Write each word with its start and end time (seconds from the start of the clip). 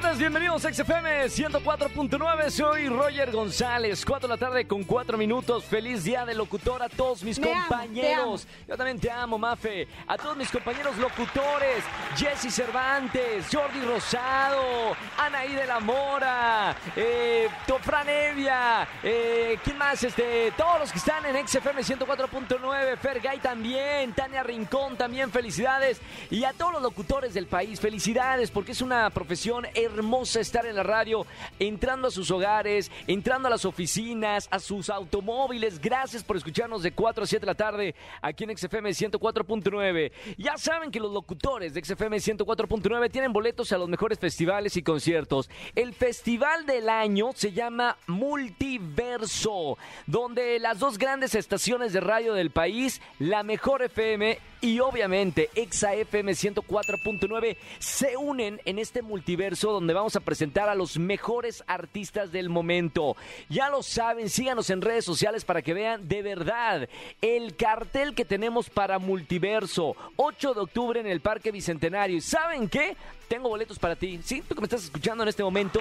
Tardes, 0.00 0.18
bienvenidos 0.18 0.64
a 0.64 0.72
XFM 0.72 1.24
104.9, 1.24 2.50
soy 2.50 2.88
Roger 2.88 3.32
González, 3.32 4.04
4 4.04 4.28
de 4.28 4.34
la 4.34 4.38
tarde 4.38 4.64
con 4.64 4.84
4 4.84 5.18
minutos, 5.18 5.64
feliz 5.64 6.04
día 6.04 6.24
de 6.24 6.36
locutor 6.36 6.80
a 6.84 6.88
todos 6.88 7.24
mis 7.24 7.36
Me 7.40 7.52
amo, 7.52 7.66
compañeros, 7.66 8.46
yo 8.68 8.76
también 8.76 9.00
te 9.00 9.10
amo 9.10 9.38
Mafe, 9.38 9.88
a 10.06 10.16
todos 10.16 10.36
mis 10.36 10.50
compañeros 10.50 10.96
locutores, 10.98 11.82
Jesse 12.16 12.54
Cervantes, 12.54 13.46
Jordi 13.50 13.80
Rosado, 13.80 14.96
Anaí 15.16 15.54
de 15.54 15.66
la 15.66 15.80
Mora, 15.80 16.76
eh, 16.94 17.48
Tofran 17.66 18.08
Evia, 18.08 18.86
eh, 19.02 19.58
¿quién 19.64 19.78
más? 19.78 20.00
Este, 20.04 20.52
todos 20.56 20.78
los 20.78 20.92
que 20.92 20.98
están 20.98 21.26
en 21.26 21.44
XFM 21.44 21.82
104.9, 21.82 22.98
Fergay 22.98 23.40
también, 23.40 24.12
Tania 24.12 24.44
Rincón 24.44 24.96
también, 24.96 25.32
felicidades, 25.32 26.00
y 26.30 26.44
a 26.44 26.52
todos 26.52 26.74
los 26.74 26.82
locutores 26.82 27.34
del 27.34 27.46
país, 27.46 27.80
felicidades, 27.80 28.52
porque 28.52 28.72
es 28.72 28.80
una 28.80 29.10
profesión 29.10 29.66
hermosa 29.88 30.40
estar 30.40 30.66
en 30.66 30.76
la 30.76 30.82
radio, 30.82 31.26
entrando 31.58 32.08
a 32.08 32.10
sus 32.10 32.30
hogares, 32.30 32.90
entrando 33.06 33.48
a 33.48 33.50
las 33.50 33.64
oficinas, 33.64 34.48
a 34.50 34.58
sus 34.58 34.90
automóviles. 34.90 35.80
Gracias 35.80 36.22
por 36.22 36.36
escucharnos 36.36 36.82
de 36.82 36.92
4 36.92 37.24
a 37.24 37.26
7 37.26 37.40
de 37.40 37.46
la 37.46 37.54
tarde 37.54 37.94
aquí 38.22 38.44
en 38.44 38.56
XFM 38.56 38.90
104.9. 38.90 40.12
Ya 40.36 40.56
saben 40.56 40.90
que 40.90 41.00
los 41.00 41.12
locutores 41.12 41.74
de 41.74 41.84
XFM 41.84 42.16
104.9 42.18 43.10
tienen 43.10 43.32
boletos 43.32 43.72
a 43.72 43.78
los 43.78 43.88
mejores 43.88 44.18
festivales 44.18 44.76
y 44.76 44.82
conciertos. 44.82 45.50
El 45.74 45.94
festival 45.94 46.66
del 46.66 46.88
año 46.88 47.30
se 47.34 47.52
llama 47.52 47.96
Multiverso, 48.06 49.78
donde 50.06 50.58
las 50.58 50.78
dos 50.78 50.98
grandes 50.98 51.34
estaciones 51.34 51.92
de 51.92 52.00
radio 52.00 52.34
del 52.34 52.50
país, 52.50 53.00
la 53.18 53.42
mejor 53.42 53.82
FM 53.82 54.38
y 54.60 54.80
obviamente 54.80 55.50
Exa 55.54 55.94
FM 55.94 56.32
104.9 56.32 57.56
se 57.78 58.16
unen 58.16 58.60
en 58.64 58.78
este 58.78 59.02
multiverso 59.02 59.72
donde 59.78 59.94
vamos 59.94 60.16
a 60.16 60.20
presentar 60.20 60.68
a 60.68 60.74
los 60.74 60.98
mejores 60.98 61.62
artistas 61.66 62.32
del 62.32 62.48
momento. 62.48 63.16
Ya 63.48 63.70
lo 63.70 63.82
saben, 63.82 64.28
síganos 64.28 64.70
en 64.70 64.82
redes 64.82 65.04
sociales 65.04 65.44
para 65.44 65.62
que 65.62 65.72
vean 65.72 66.08
de 66.08 66.22
verdad 66.22 66.88
el 67.20 67.54
cartel 67.54 68.14
que 68.14 68.24
tenemos 68.24 68.70
para 68.70 68.98
multiverso. 68.98 69.96
8 70.16 70.54
de 70.54 70.60
octubre 70.60 71.00
en 71.00 71.06
el 71.06 71.20
Parque 71.20 71.52
Bicentenario. 71.52 72.16
¿Y 72.16 72.20
saben 72.20 72.68
qué? 72.68 72.96
Tengo 73.28 73.48
boletos 73.48 73.78
para 73.78 73.94
ti. 73.94 74.18
¿Sí? 74.24 74.42
¿Tú 74.42 74.54
que 74.54 74.60
me 74.60 74.66
estás 74.66 74.84
escuchando 74.84 75.22
en 75.22 75.28
este 75.28 75.44
momento? 75.44 75.80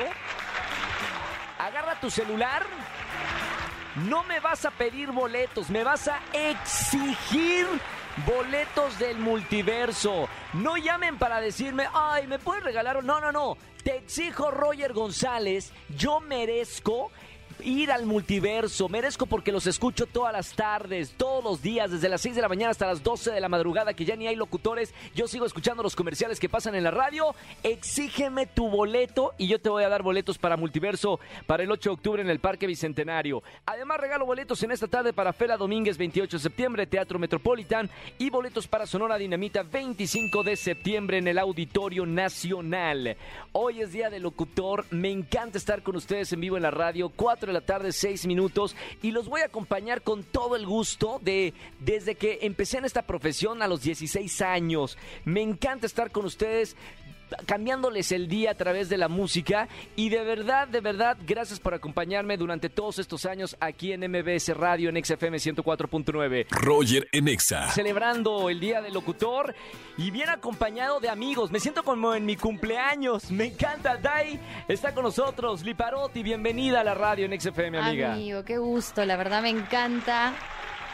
Agarra 1.58 2.00
tu 2.00 2.12
celular. 2.12 2.66
No 4.08 4.24
me 4.26 4.40
vas 4.40 4.64
a 4.64 4.70
pedir 4.70 5.12
boletos, 5.12 5.72
me 5.72 5.84
vas 5.84 6.08
a 6.08 6.22
exigir 6.32 7.66
boletos 8.26 8.98
del 9.00 9.18
multiverso. 9.18 10.28
No 10.54 10.78
llamen 10.78 11.18
para 11.18 11.40
decirme, 11.40 11.88
ay, 11.94 12.28
¿me 12.28 12.40
puedes 12.40 12.64
regalar? 12.64 13.04
No, 13.04 13.22
no, 13.22 13.32
no. 13.32 13.58
Te 13.84 13.98
exijo, 13.98 14.52
Roger 14.52 14.94
González, 14.94 15.72
yo 15.98 16.20
merezco 16.20 17.12
ir 17.64 17.92
al 17.92 18.06
multiverso. 18.06 18.90
Merezco 18.90 19.26
porque 19.26 19.52
los 19.52 19.68
escucho 19.68 20.06
todas 20.06 20.34
las 20.34 20.54
tardes, 20.54 21.14
todos 21.18 21.44
los 21.44 21.62
días, 21.62 21.92
desde 21.92 22.10
las 22.10 22.22
6 22.22 22.36
de 22.36 22.42
la 22.42 22.50
mañana 22.50 22.72
hasta 22.72 22.88
las 22.88 23.04
12 23.04 23.32
de 23.32 23.40
la 23.40 23.50
madrugada, 23.50 23.94
que 23.94 24.06
ya 24.06 24.16
ni 24.16 24.28
hay 24.28 24.36
locutores. 24.36 24.94
Yo 25.16 25.28
sigo 25.28 25.46
escuchando 25.46 25.84
los 25.84 25.96
comerciales 25.96 26.40
que 26.40 26.50
pasan 26.50 26.76
en 26.76 26.84
la 26.84 26.92
radio. 26.92 27.36
Exígeme 27.64 28.46
tu 28.46 28.70
boleto 28.70 29.34
y 29.38 29.48
yo 29.48 29.60
te 29.60 29.70
voy 29.70 29.84
a 29.84 29.90
dar 29.90 30.04
boletos 30.04 30.38
para 30.38 30.58
multiverso 30.58 31.20
para 31.46 31.64
el 31.64 31.72
8 31.72 31.90
de 31.90 31.94
octubre 31.94 32.22
en 32.22 32.30
el 32.30 32.40
Parque 32.40 32.68
Bicentenario. 32.68 33.44
Además, 33.66 34.00
regalo 34.00 34.26
boletos 34.26 34.62
en 34.64 34.72
esta 34.72 34.88
tarde 34.88 35.14
para 35.14 35.34
Fela 35.34 35.58
Domínguez, 35.58 35.98
28 35.98 36.38
de 36.38 36.44
septiembre, 36.44 36.88
Teatro 36.88 37.20
Metropolitan, 37.20 37.90
y 38.18 38.30
boletos 38.30 38.68
para 38.68 38.86
Sonora 38.86 39.18
Dinamita, 39.18 39.64
25 39.64 40.44
de 40.44 40.56
septiembre 40.56 41.18
en 41.18 41.28
el 41.28 41.38
Auditorio 41.40 42.06
Nacional. 42.06 43.18
Hoy 43.52 43.82
es 43.82 43.92
día 43.92 44.10
del 44.10 44.24
locutor. 44.24 44.86
Me 44.92 45.10
encanta 45.10 45.58
estar 45.58 45.82
con 45.84 45.96
ustedes 45.96 46.32
en 46.34 46.42
vivo 46.42 46.58
en 46.58 46.64
la 46.64 46.72
radio. 46.72 47.10
4 47.10 47.47
de 47.48 47.54
la 47.54 47.62
tarde, 47.62 47.92
6 47.92 48.28
minutos. 48.28 48.76
Y 49.02 49.12
los 49.12 49.28
voy 49.28 49.42
a 49.42 49.46
acompañar 49.46 50.02
con 50.02 50.24
todo 50.24 50.56
el 50.56 50.66
gusto 50.66 51.20
de 51.24 51.54
desde 51.80 52.16
que 52.16 52.40
empecé 52.42 52.78
en 52.78 52.86
esta 52.86 53.02
profesión 53.02 53.62
a 53.62 53.68
los 53.68 53.82
16 53.82 54.42
años. 54.42 54.98
Me 55.26 55.42
encanta 55.42 55.86
estar 55.86 56.12
con 56.12 56.26
ustedes 56.26 56.76
cambiándoles 57.46 58.12
el 58.12 58.28
día 58.28 58.52
a 58.52 58.56
través 58.56 58.90
de 58.90 58.98
la 58.98 59.08
música 59.08 59.68
y 59.96 60.10
de 60.10 60.24
verdad, 60.24 60.68
de 60.68 60.82
verdad, 60.82 61.18
gracias 61.26 61.60
por 61.60 61.74
acompañarme 61.74 62.38
durante 62.38 62.70
todos 62.70 63.00
estos 63.00 63.26
años 63.26 63.56
aquí 63.60 63.94
en 63.94 64.02
MBS 64.02 64.56
Radio 64.56 64.90
en 64.90 65.04
XFM 65.04 65.38
104.9. 65.38 66.48
Roger 66.50 67.08
en 67.12 67.28
Exa. 67.28 67.70
Celebrando 67.72 68.50
el 68.50 68.60
Día 68.60 68.82
del 68.82 68.94
Locutor 68.94 69.56
y 69.98 70.12
bien 70.12 70.30
acompañado 70.30 71.00
de 71.00 71.10
amigos. 71.10 71.52
Me 71.52 71.60
siento 71.60 71.84
como 71.84 72.14
en 72.14 72.26
mi 72.26 72.36
cumpleaños. 72.36 73.32
Me 73.32 73.46
encanta. 73.46 73.98
Dai 73.98 74.40
está 74.68 74.94
con 74.94 75.04
nosotros. 75.04 75.64
Liparotti, 75.64 76.24
bienvenida 76.24 76.82
a 76.82 76.84
la 76.84 76.94
radio 76.94 77.26
en 77.26 77.40
XFM, 77.40 77.78
amiga. 77.78 78.14
Amigo, 78.14 78.44
qué 78.44 78.58
gusto, 78.58 79.04
la 79.06 79.16
verdad 79.18 79.42
me 79.42 79.50
encanta 79.50 80.34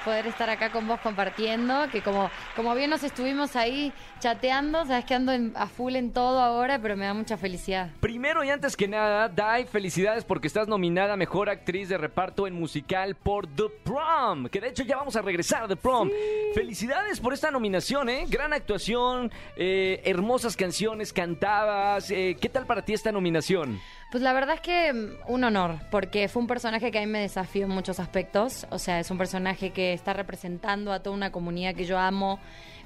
poder 0.04 0.28
estar 0.28 0.50
acá 0.50 0.72
con 0.72 0.88
vos 0.88 1.00
compartiendo, 1.00 1.88
que 1.92 2.02
como, 2.02 2.30
como 2.56 2.76
bien 2.76 2.90
nos 2.90 3.04
estuvimos 3.04 3.56
ahí 3.56 3.94
chateando, 4.24 4.86
sabes 4.86 5.04
que 5.04 5.14
ando 5.16 5.34
en- 5.34 5.52
a 5.56 5.68
full 5.68 5.96
en 5.98 6.14
todo 6.14 6.40
ahora, 6.40 6.80
pero 6.80 6.96
me 6.96 7.06
da 7.06 7.14
mucha 7.14 7.36
felicidad. 7.36 7.90
Primero 8.00 8.42
y 8.46 8.50
antes 8.50 8.78
que 8.78 8.88
nada, 8.88 9.28
Dai, 9.28 9.66
felicidades 9.66 10.24
porque 10.24 10.48
estás 10.48 10.70
nominada 10.70 11.14
a 11.14 11.18
Mejor 11.18 11.50
Actriz 11.50 11.90
de 11.90 11.98
Reparto 11.98 12.48
en 12.48 12.54
Musical 12.54 13.16
por 13.16 13.48
The 13.48 13.64
Prom, 13.84 14.48
que 14.48 14.62
de 14.62 14.70
hecho 14.70 14.84
ya 14.84 14.96
vamos 14.96 15.18
a 15.18 15.22
regresar 15.22 15.64
a 15.64 15.68
The 15.68 15.76
Prom. 15.76 16.10
Felicidades 16.56 17.20
por 17.20 17.34
esta 17.34 17.52
nominación, 17.52 18.08
¿eh? 18.08 18.24
Gran 18.30 18.54
actuación, 18.54 19.30
eh, 19.58 20.02
hermosas 20.06 20.56
canciones, 20.56 21.12
cantabas. 21.12 22.10
eh, 22.10 22.38
¿Qué 22.40 22.48
tal 22.48 22.66
para 22.66 22.86
ti 22.86 22.94
esta 22.94 23.12
nominación? 23.12 23.82
Pues 24.10 24.24
la 24.24 24.32
verdad 24.32 24.56
es 24.56 24.62
que 24.62 24.94
mm, 24.94 25.32
un 25.32 25.44
honor, 25.44 25.80
porque 25.92 26.30
fue 26.30 26.42
un 26.42 26.48
personaje 26.48 26.92
que 26.92 27.00
a 27.00 27.02
mí 27.02 27.08
me 27.08 27.20
desafió 27.20 27.66
en 27.66 27.72
muchos 27.72 28.00
aspectos. 28.00 28.66
O 28.70 28.80
sea, 28.80 29.00
es 29.02 29.12
un 29.12 29.18
personaje 29.18 29.72
que 29.72 29.92
está 29.92 30.14
representando 30.14 30.94
a 30.94 31.02
toda 31.02 31.14
una 31.14 31.32
comunidad 31.32 31.76
que 31.76 31.84
yo 31.86 31.98
amo 32.00 32.40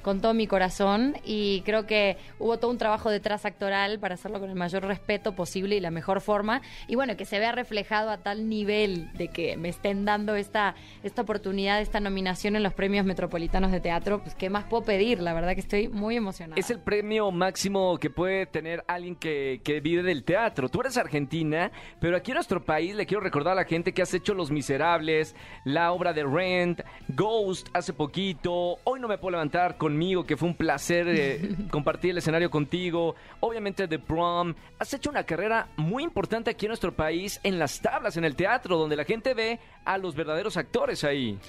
con 0.07 0.22
todo 0.22 0.34
mi 0.34 0.47
corazón 0.47 1.18
y 1.25 1.63
creo 1.66 1.85
que 1.85 2.16
hubo 2.40 2.59
todo 2.59 2.72
un 2.72 2.78
trabajo 2.78 3.09
detrás 3.09 3.44
actoral 3.44 4.00
para 4.00 4.13
hacerlo 4.13 4.40
con 4.40 4.50
el 4.50 4.56
mayor 4.56 4.85
respeto 4.85 5.35
posible 5.35 5.75
y 5.75 5.81
la 5.81 5.91
mejor 5.91 6.22
forma. 6.22 6.62
Y 6.88 6.95
bueno, 6.95 7.18
que 7.18 7.25
se 7.25 7.40
vea 7.40 7.51
reflejado 7.51 8.09
a 8.09 8.19
tal 8.19 8.47
nivel 8.47 9.12
de 9.18 9.28
que 9.28 9.57
me 9.57 9.68
estén 9.68 10.06
dando 10.06 10.35
esta, 10.35 10.75
esta 11.03 11.23
oportunidad, 11.23 11.81
esta 11.81 12.00
nominación 12.00 12.56
en 12.56 12.63
los 12.63 12.73
premios 12.73 13.06
metropolitanos 13.06 13.69
de 13.69 13.81
teatro, 13.81 14.23
pues 14.23 14.34
qué 14.34 14.50
más 14.50 14.63
puedo 14.63 14.85
pedir, 14.85 15.19
la 15.19 15.34
verdad 15.34 15.56
que 15.56 15.59
estoy 15.59 15.90
muy 15.90 16.16
emocionada. 16.16 16.57
Es 16.57 16.69
el 16.69 16.79
premio 16.79 17.29
máximo 17.31 17.97
que 17.97 18.09
puede 18.09 18.45
tener 18.45 18.85
alguien 18.88 19.18
que, 19.18 19.59
que 19.62 19.81
vive 19.81 20.03
del 20.03 20.24
teatro. 20.24 20.69
Tú 20.69 20.79
eres 20.79 20.95
argentina, 20.95 21.69
pero 22.00 22.16
aquí 22.16 22.31
en 22.31 22.35
nuestro 22.35 22.63
país 22.63 22.95
le 22.95 23.06
quiero 23.06 23.19
recordar 23.19 23.51
a 23.51 23.56
la 23.56 23.66
gente 23.66 23.91
que 23.91 24.03
has 24.03 24.13
hecho 24.13 24.34
Los 24.34 24.51
Miserables, 24.51 25.35
la 25.66 25.91
obra 25.91 26.13
de 26.13 26.24
Rent, 26.24 26.79
Ghost 27.09 27.68
hace 27.74 27.91
poquito, 27.91 28.78
Hoy 28.85 29.01
no 29.01 29.09
me 29.09 29.18
puedo 29.18 29.31
levantar 29.31 29.75
conmigo, 29.97 30.25
que 30.28 30.38
fue 30.38 30.47
un 30.47 30.53
placer 30.56 31.08
eh, 31.08 31.56
compartir 31.72 32.12
el 32.12 32.19
escenario 32.19 32.52
contigo, 32.52 33.16
obviamente 33.40 33.88
The 33.88 33.97
Prom. 33.97 34.53
Has 34.78 34.94
hecho 34.94 35.09
una 35.09 35.24
carrera 35.24 35.69
muy 35.75 36.03
importante 36.03 36.52
aquí 36.52 36.68
en 36.68 36.69
nuestro 36.69 36.94
país 36.96 37.40
en 37.44 37.58
las 37.58 37.81
tablas, 37.81 38.16
en 38.16 38.24
el 38.24 38.36
teatro, 38.36 38.78
donde 38.78 38.96
la 38.96 39.06
gente 39.06 39.34
ve 39.34 39.59
a 39.86 39.97
los 39.97 40.13
verdaderos 40.16 40.56
actores 40.56 41.03
ahí. 41.03 41.40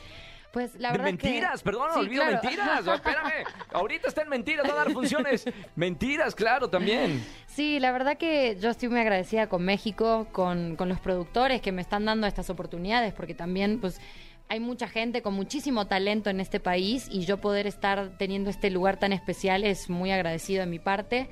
Pues 0.51 0.75
la 0.77 0.93
verdad 0.93 1.09
es 1.09 1.19
que- 1.19 1.27
mentiras, 1.29 1.63
perdón, 1.63 1.91
Sí, 1.93 2.01
olvido 2.01 2.23
claro. 2.25 2.41
mentiras. 2.43 2.87
Espérame, 2.87 3.45
ahorita 3.71 4.09
está 4.09 4.23
en 4.23 4.29
mentiras, 4.31 4.67
va 4.67 4.73
a 4.73 4.77
dar 4.77 4.93
funciones. 4.93 5.45
Mentiras, 5.77 6.35
claro, 6.35 6.71
también. 6.71 7.23
Sí, 7.47 7.79
la 7.81 7.93
verdad 7.93 8.17
que 8.17 8.57
yo 8.59 8.71
estoy 8.71 8.89
muy 8.89 8.99
agradecida 9.01 9.49
con 9.51 9.63
México, 9.63 10.27
con, 10.33 10.75
con 10.77 10.89
los 10.89 11.01
productores 11.01 11.61
que 11.61 11.71
me 11.71 11.83
están 11.83 12.07
dando 12.07 12.27
estas 12.27 12.49
oportunidades, 12.49 13.13
porque 13.13 13.35
también, 13.35 13.79
pues, 13.79 14.01
hay 14.49 14.61
mucha 14.61 14.89
gente 14.89 15.23
con 15.23 15.35
muchísimo 15.35 15.87
talento 15.87 16.31
en 16.31 16.41
este 16.41 16.59
país 16.59 17.09
y 17.11 17.25
yo 17.25 17.39
poder 17.39 17.67
estar 17.67 18.11
teniendo 18.19 18.51
este 18.51 18.71
lugar 18.71 18.99
tan 18.99 19.13
especial 19.13 19.65
es 19.65 19.91
muy 19.91 20.11
agradecido 20.11 20.61
de 20.61 20.67
mi 20.67 20.79
parte, 20.79 21.29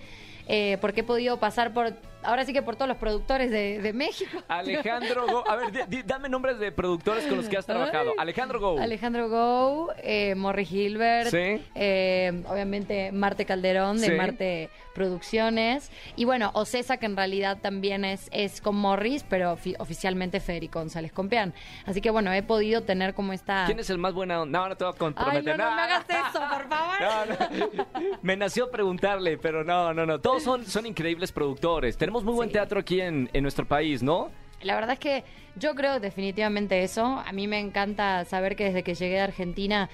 eh, 0.49 0.79
porque 0.81 1.01
he 1.01 1.05
podido 1.05 1.39
pasar 1.39 1.73
por, 1.73 1.95
ahora 2.27 2.45
sí 2.45 2.53
que 2.53 2.63
por 2.63 2.77
todos 2.77 2.89
los 2.89 2.97
productores 2.99 3.51
de, 3.51 3.81
de 3.81 3.93
México. 3.93 4.39
Alejandro 4.49 5.27
Go. 5.27 5.49
A 5.49 5.57
ver, 5.57 5.73
di- 5.73 5.97
di- 5.97 6.03
dame 6.03 6.29
nombres 6.29 6.59
de 6.59 6.73
productores 6.73 7.25
con 7.27 7.37
los 7.39 7.49
que 7.49 7.57
has 7.57 7.67
trabajado. 7.67 8.11
Ay. 8.11 8.17
Alejandro 8.19 8.61
Go. 8.61 8.79
Alejandro 8.81 9.29
Go, 9.29 9.93
eh, 10.03 10.35
Morri 10.35 10.65
Gilbert, 10.65 11.31
Sí. 11.31 11.63
eh, 11.75 12.43
obviamente 12.49 13.13
Marte 13.13 13.45
Calderón 13.45 14.01
de 14.01 14.07
Sí. 14.09 14.13
Marte 14.13 14.71
Producciones 14.95 15.91
y 16.17 16.25
bueno, 16.25 16.51
Ocesa 16.55 16.97
que 16.97 17.07
en 17.07 17.17
realidad 17.17 17.59
también 17.61 18.05
es, 18.05 18.29
es 18.33 18.61
con 18.61 18.77
Morris, 18.77 19.25
pero 19.29 19.55
ofi- 19.57 19.77
oficialmente 19.79 20.41
Federico 20.41 20.79
González 20.79 21.13
Compeán. 21.13 21.53
Así 21.85 22.01
que 22.01 22.11
bueno, 22.11 22.33
he 22.33 22.43
podido 22.43 22.83
tener 22.83 23.15
como 23.15 23.33
esta... 23.33 23.65
¿Quién 23.67 23.79
es 23.79 23.91
el 23.91 23.99
más 23.99 24.15
buena 24.15 24.41
onda? 24.43 24.59
No, 24.59 24.69
no 24.71 24.77
te 24.77 24.85
voy 24.85 24.93
a 24.93 24.95
Ay, 24.95 24.99
comprometer. 24.99 25.59
no, 25.59 25.71
no 25.71 25.77
me 25.77 25.83
hagas 25.83 26.05
eso, 26.09 26.41
por 26.51 26.69
favor. 26.69 26.97
No, 27.01 27.27
no. 27.27 27.87
Me 28.23 28.37
nació 28.37 28.71
preguntarle, 28.71 29.37
pero 29.39 29.65
no, 29.65 29.93
no, 29.95 30.07
no. 30.07 30.19
Todos 30.21 30.43
son, 30.43 30.65
son 30.65 30.87
increíbles 30.87 31.31
productores. 31.31 31.97
Tenemos 31.97 32.16
muy 32.25 32.35
buen 32.35 32.49
Sí. 32.49 32.55
teatro 32.55 32.81
aquí 32.81 33.01
en, 33.01 33.29
en 33.33 33.43
nuestro 33.43 33.67
país, 33.67 34.03
¿no? 34.03 34.31
La 34.63 34.75
verdad 34.75 34.93
es 34.93 34.99
que 34.99 35.25
Yo 35.59 35.75
creo 35.75 36.01
definitivamente 36.01 36.83
eso. 36.83 37.23
A 37.25 37.33
mí 37.33 37.47
me 37.49 37.59
encanta 37.61 38.25
saber 38.25 38.57
que 38.57 38.65
desde 38.65 38.83
que 38.83 38.95
llegué 38.95 39.21
a 39.21 39.25
Argentina 39.25 39.89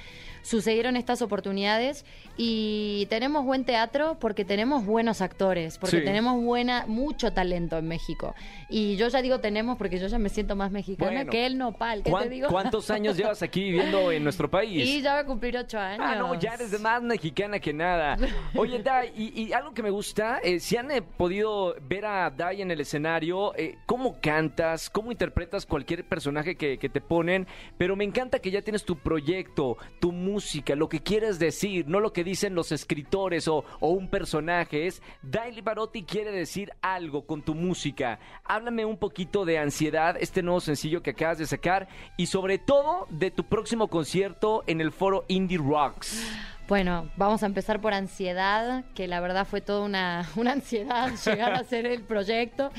sucedieron 0.44 0.96
estas 0.96 1.22
oportunidades 1.22 2.04
y 2.36 3.06
tenemos 3.08 3.44
buen 3.44 3.64
teatro 3.64 4.16
porque 4.18 4.44
tenemos 4.44 4.84
buenos 4.84 5.20
actores, 5.20 5.78
porque 5.78 5.98
Sí. 6.00 6.04
tenemos 6.04 6.42
buena 6.42 6.84
mucho 6.88 7.32
talento 7.32 7.78
en 7.78 7.86
México. 7.86 8.34
Y 8.68 8.96
yo 8.96 9.06
ya 9.06 9.22
digo 9.22 9.38
tenemos 9.38 9.78
porque 9.78 10.00
yo 10.00 10.08
ya 10.08 10.18
me 10.18 10.30
siento 10.30 10.56
más 10.56 10.72
mexicana 10.72 11.12
Bueno. 11.12 11.30
que 11.30 11.46
el 11.46 11.58
nopal, 11.58 12.02
¿qué 12.02 12.10
¿Cuán- 12.10 12.24
te 12.24 12.30
digo? 12.30 12.48
¿Cuántos 12.48 12.90
años 12.90 13.16
llevas 13.16 13.40
aquí 13.42 13.62
viviendo 13.62 14.10
en 14.10 14.24
nuestro 14.24 14.50
país? 14.50 14.88
Y 14.92 15.00
ya 15.00 15.12
va 15.14 15.20
a 15.20 15.26
cumplir 15.26 15.56
ocho 15.56 15.78
años. 15.78 16.04
Ah, 16.04 16.16
no, 16.16 16.34
ya 16.34 16.54
eres 16.54 16.72
de 16.72 16.78
más 16.80 17.00
mexicana 17.02 17.60
que 17.60 17.72
nada. 17.72 18.16
Oye, 18.56 18.82
Dai, 18.82 19.12
y, 19.16 19.42
y 19.44 19.52
algo 19.52 19.72
que 19.72 19.82
me 19.84 19.90
gusta, 19.90 20.40
eh, 20.42 20.58
si 20.58 20.76
han 20.76 20.90
eh, 20.90 21.02
podido 21.02 21.76
ver 21.82 22.04
a 22.04 22.30
Dai 22.30 22.62
en 22.62 22.70
el 22.72 22.80
escenario, 22.80 23.54
eh, 23.56 23.78
cómo 23.86 24.16
cantas, 24.20 24.90
cómo 24.90 25.12
interpretas 25.12 25.51
cualquier 25.66 26.04
personaje 26.04 26.56
que, 26.56 26.76
te 26.76 27.00
ponen, 27.00 27.46
pero 27.78 27.96
me 27.96 28.04
encanta 28.04 28.40
que 28.40 28.50
ya 28.50 28.62
tienes 28.62 28.84
tu 28.84 28.96
proyecto, 28.96 29.76
tu 30.00 30.12
música, 30.12 30.74
lo 30.74 30.88
que 30.88 31.02
quieres 31.02 31.38
decir, 31.38 31.86
no 31.86 32.00
lo 32.00 32.12
que 32.12 32.24
dicen 32.24 32.54
los 32.54 32.72
escritores 32.72 33.48
o, 33.48 33.64
o 33.80 33.90
un 33.90 34.08
personaje, 34.08 34.86
es 34.86 35.02
Dai 35.22 35.52
Libarotti 35.52 36.02
quiere 36.04 36.32
decir 36.32 36.72
algo 36.80 37.26
con 37.26 37.42
tu 37.42 37.54
música. 37.54 38.18
Háblame 38.44 38.84
un 38.84 38.96
poquito 38.96 39.44
de 39.44 39.58
Ansiedad, 39.58 40.16
este 40.18 40.42
nuevo 40.42 40.60
sencillo 40.60 41.02
que 41.02 41.10
acabas 41.10 41.38
de 41.38 41.46
sacar, 41.46 41.88
y 42.16 42.26
sobre 42.26 42.58
todo 42.58 43.06
de 43.10 43.30
tu 43.30 43.44
próximo 43.44 43.88
concierto 43.88 44.64
en 44.66 44.80
el 44.80 44.92
foro 44.92 45.24
Indie 45.28 45.58
Rocks. 45.58 46.51
Bueno, 46.68 47.10
vamos 47.16 47.42
a 47.42 47.46
empezar 47.46 47.80
por 47.80 47.92
ansiedad, 47.92 48.84
que 48.94 49.08
la 49.08 49.20
verdad 49.20 49.46
fue 49.46 49.60
toda 49.60 49.84
una, 49.84 50.28
una 50.36 50.52
ansiedad 50.52 51.10
llegar 51.26 51.52
a 51.54 51.58
hacer 51.58 51.86
el 51.86 52.02
proyecto. 52.02 52.70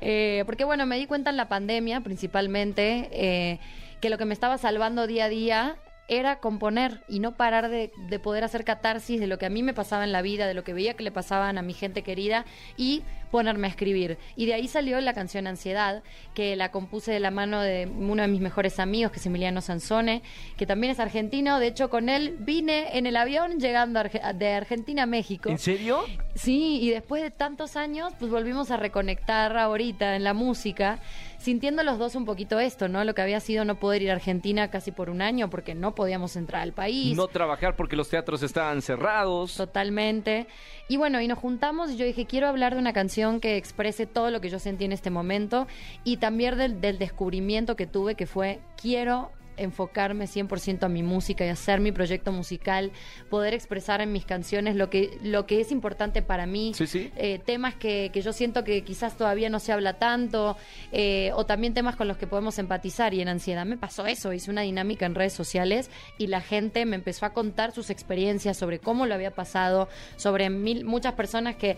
Eh, 0.00 0.42
porque 0.46 0.64
bueno, 0.64 0.86
me 0.86 0.96
di 0.96 1.06
cuenta 1.06 1.30
en 1.30 1.36
la 1.36 1.48
pandemia 1.48 2.00
principalmente 2.00 3.08
eh, 3.12 3.60
que 4.00 4.10
lo 4.10 4.18
que 4.18 4.24
me 4.24 4.34
estaba 4.34 4.58
salvando 4.58 5.06
día 5.06 5.26
a 5.26 5.28
día 5.28 5.76
era 6.08 6.40
componer 6.40 7.02
y 7.08 7.20
no 7.20 7.36
parar 7.36 7.68
de, 7.68 7.92
de 8.08 8.18
poder 8.18 8.42
hacer 8.42 8.64
catarsis 8.64 9.20
de 9.20 9.26
lo 9.26 9.38
que 9.38 9.46
a 9.46 9.50
mí 9.50 9.62
me 9.62 9.74
pasaba 9.74 10.04
en 10.04 10.12
la 10.12 10.22
vida, 10.22 10.46
de 10.46 10.54
lo 10.54 10.64
que 10.64 10.72
veía 10.72 10.94
que 10.94 11.04
le 11.04 11.10
pasaban 11.12 11.58
a 11.58 11.62
mi 11.62 11.74
gente 11.74 12.02
querida 12.02 12.46
y 12.78 13.02
ponerme 13.30 13.66
a 13.66 13.70
escribir. 13.70 14.16
Y 14.36 14.46
de 14.46 14.54
ahí 14.54 14.68
salió 14.68 14.98
la 15.02 15.12
canción 15.12 15.46
Ansiedad, 15.46 16.02
que 16.32 16.56
la 16.56 16.70
compuse 16.70 17.12
de 17.12 17.20
la 17.20 17.30
mano 17.30 17.60
de 17.60 17.86
uno 17.86 18.22
de 18.22 18.28
mis 18.28 18.40
mejores 18.40 18.78
amigos, 18.80 19.12
que 19.12 19.18
es 19.18 19.26
Emiliano 19.26 19.60
Sansone, 19.60 20.22
que 20.56 20.64
también 20.64 20.92
es 20.92 20.98
argentino. 20.98 21.60
De 21.60 21.66
hecho, 21.66 21.90
con 21.90 22.08
él 22.08 22.36
vine 22.40 22.96
en 22.96 23.04
el 23.04 23.16
avión 23.16 23.60
llegando 23.60 24.00
Arge- 24.00 24.32
de 24.34 24.52
Argentina 24.54 25.02
a 25.02 25.06
México. 25.06 25.50
¿En 25.50 25.58
serio? 25.58 26.04
Sí, 26.34 26.78
y 26.80 26.88
después 26.88 27.22
de 27.22 27.30
tantos 27.30 27.76
años, 27.76 28.14
pues 28.18 28.30
volvimos 28.30 28.70
a 28.70 28.78
reconectar 28.78 29.58
ahorita 29.58 30.16
en 30.16 30.24
la 30.24 30.32
música, 30.32 30.98
sintiendo 31.38 31.82
los 31.82 31.98
dos 31.98 32.14
un 32.14 32.24
poquito 32.24 32.60
esto, 32.60 32.88
¿no? 32.88 33.04
Lo 33.04 33.14
que 33.14 33.22
había 33.22 33.40
sido 33.40 33.64
no 33.64 33.78
poder 33.78 34.02
ir 34.02 34.10
a 34.10 34.14
Argentina 34.14 34.70
casi 34.70 34.92
por 34.92 35.08
un 35.08 35.22
año 35.22 35.48
porque 35.48 35.74
no 35.74 35.94
podíamos 35.94 36.36
entrar 36.36 36.62
al 36.62 36.72
país. 36.72 37.16
No 37.16 37.28
trabajar 37.28 37.76
porque 37.76 37.96
los 37.96 38.08
teatros 38.08 38.42
estaban 38.42 38.82
cerrados. 38.82 39.54
Totalmente. 39.54 40.46
Y 40.88 40.96
bueno, 40.96 41.20
y 41.20 41.28
nos 41.28 41.38
juntamos 41.38 41.90
y 41.90 41.96
yo 41.96 42.04
dije, 42.04 42.26
quiero 42.26 42.48
hablar 42.48 42.74
de 42.74 42.80
una 42.80 42.92
canción 42.92 43.40
que 43.40 43.56
exprese 43.56 44.06
todo 44.06 44.30
lo 44.30 44.40
que 44.40 44.50
yo 44.50 44.58
sentí 44.58 44.84
en 44.84 44.92
este 44.92 45.10
momento 45.10 45.66
y 46.04 46.16
también 46.18 46.58
del, 46.58 46.80
del 46.80 46.98
descubrimiento 46.98 47.76
que 47.76 47.86
tuve 47.86 48.14
que 48.14 48.26
fue, 48.26 48.60
quiero 48.80 49.30
enfocarme 49.58 50.26
100% 50.26 50.84
a 50.84 50.88
mi 50.88 51.02
música 51.02 51.44
y 51.44 51.48
hacer 51.48 51.80
mi 51.80 51.92
proyecto 51.92 52.32
musical, 52.32 52.92
poder 53.28 53.54
expresar 53.54 54.00
en 54.00 54.12
mis 54.12 54.24
canciones 54.24 54.76
lo 54.76 54.90
que, 54.90 55.18
lo 55.22 55.46
que 55.46 55.60
es 55.60 55.72
importante 55.72 56.22
para 56.22 56.46
mí, 56.46 56.72
Sí, 56.74 56.86
sí. 56.86 57.10
eh, 57.16 57.38
temas 57.44 57.74
que, 57.74 58.10
que 58.12 58.22
yo 58.22 58.32
siento 58.32 58.64
que 58.64 58.82
quizás 58.82 59.16
todavía 59.16 59.50
no 59.50 59.60
se 59.60 59.72
habla 59.72 59.94
tanto, 59.98 60.56
eh, 60.92 61.30
o 61.34 61.46
también 61.46 61.74
temas 61.74 61.96
con 61.96 62.08
los 62.08 62.16
que 62.16 62.26
podemos 62.26 62.58
empatizar. 62.58 63.14
Y 63.14 63.20
en 63.20 63.28
ansiedad 63.28 63.66
me 63.66 63.76
pasó 63.76 64.06
eso, 64.06 64.32
hice 64.32 64.50
una 64.50 64.62
dinámica 64.62 65.06
en 65.06 65.14
redes 65.14 65.32
sociales 65.32 65.90
y 66.18 66.28
la 66.28 66.40
gente 66.40 66.84
me 66.86 66.96
empezó 66.96 67.26
a 67.26 67.32
contar 67.32 67.72
sus 67.72 67.90
experiencias 67.90 68.56
sobre 68.56 68.78
cómo 68.78 69.06
lo 69.06 69.14
había 69.14 69.30
pasado, 69.32 69.88
sobre 70.16 70.50
mil, 70.50 70.84
muchas 70.84 71.14
personas 71.14 71.56
que 71.56 71.76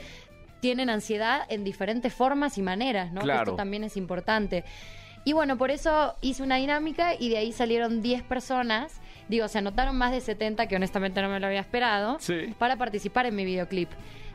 tienen 0.60 0.90
ansiedad 0.90 1.42
en 1.48 1.64
diferentes 1.64 2.12
formas 2.12 2.58
y 2.58 2.62
maneras, 2.62 3.12
¿no? 3.12 3.22
Claro. 3.22 3.42
Esto 3.42 3.56
también 3.56 3.82
es 3.84 3.96
importante. 3.96 4.64
Y 5.24 5.32
bueno, 5.34 5.58
por 5.58 5.70
eso 5.70 6.14
hice 6.22 6.42
una 6.42 6.56
dinámica 6.56 7.14
y 7.18 7.28
de 7.28 7.38
ahí 7.38 7.52
salieron 7.52 8.00
10 8.02 8.22
personas. 8.22 9.00
Digo, 9.28 9.46
se 9.48 9.58
anotaron 9.58 9.96
más 9.96 10.12
de 10.12 10.20
70, 10.20 10.66
que 10.66 10.76
honestamente 10.76 11.20
no 11.22 11.28
me 11.28 11.38
lo 11.40 11.46
había 11.46 11.60
esperado, 11.60 12.16
Sí. 12.20 12.54
para 12.58 12.76
participar 12.76 13.26
en 13.26 13.36
mi 13.36 13.44
videoclip. 13.44 13.90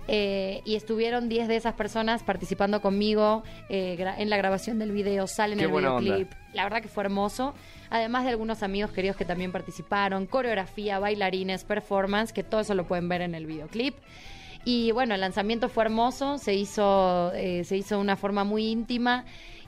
Eh, 0.08 0.62
y 0.66 0.76
estuvieron 0.76 1.28
10 1.30 1.48
de 1.48 1.56
esas 1.56 1.74
personas 1.74 2.22
participando 2.22 2.80
conmigo 2.80 3.42
eh, 3.70 3.98
en 4.20 4.30
la 4.30 4.38
grabación 4.38 4.78
del 4.78 4.92
video, 4.92 5.26
salen 5.26 5.60
el 5.60 5.68
videoclip. 5.72 6.28
onda. 6.28 6.38
La 6.54 6.64
verdad 6.64 6.82
que 6.84 6.88
fue 6.88 7.04
hermoso. 7.04 7.56
Además 7.90 8.24
de 8.24 8.30
algunos 8.30 8.62
amigos 8.62 8.92
queridos 8.92 9.18
que 9.18 9.26
también 9.26 9.52
participaron, 9.52 10.28
coreografía, 10.28 11.00
bailarines, 11.00 11.64
performance, 11.64 12.32
que 12.32 12.44
todo 12.44 12.62
eso 12.62 12.76
lo 12.76 12.86
pueden 12.86 13.10
ver 13.10 13.22
en 13.22 13.34
el 13.34 13.48
videoclip. 13.48 13.96
Y 14.64 14.92
bueno, 14.92 15.16
el 15.16 15.22
lanzamiento 15.22 15.70
fue 15.70 15.84
hermoso, 15.86 16.38
se 16.38 16.54
hizo, 16.54 17.32
eh, 17.34 17.64
se 17.66 17.76
hizo 17.78 17.96
de 17.96 18.02
una 18.02 18.16
forma 18.16 18.44
muy 18.44 18.68
íntima 18.68 19.26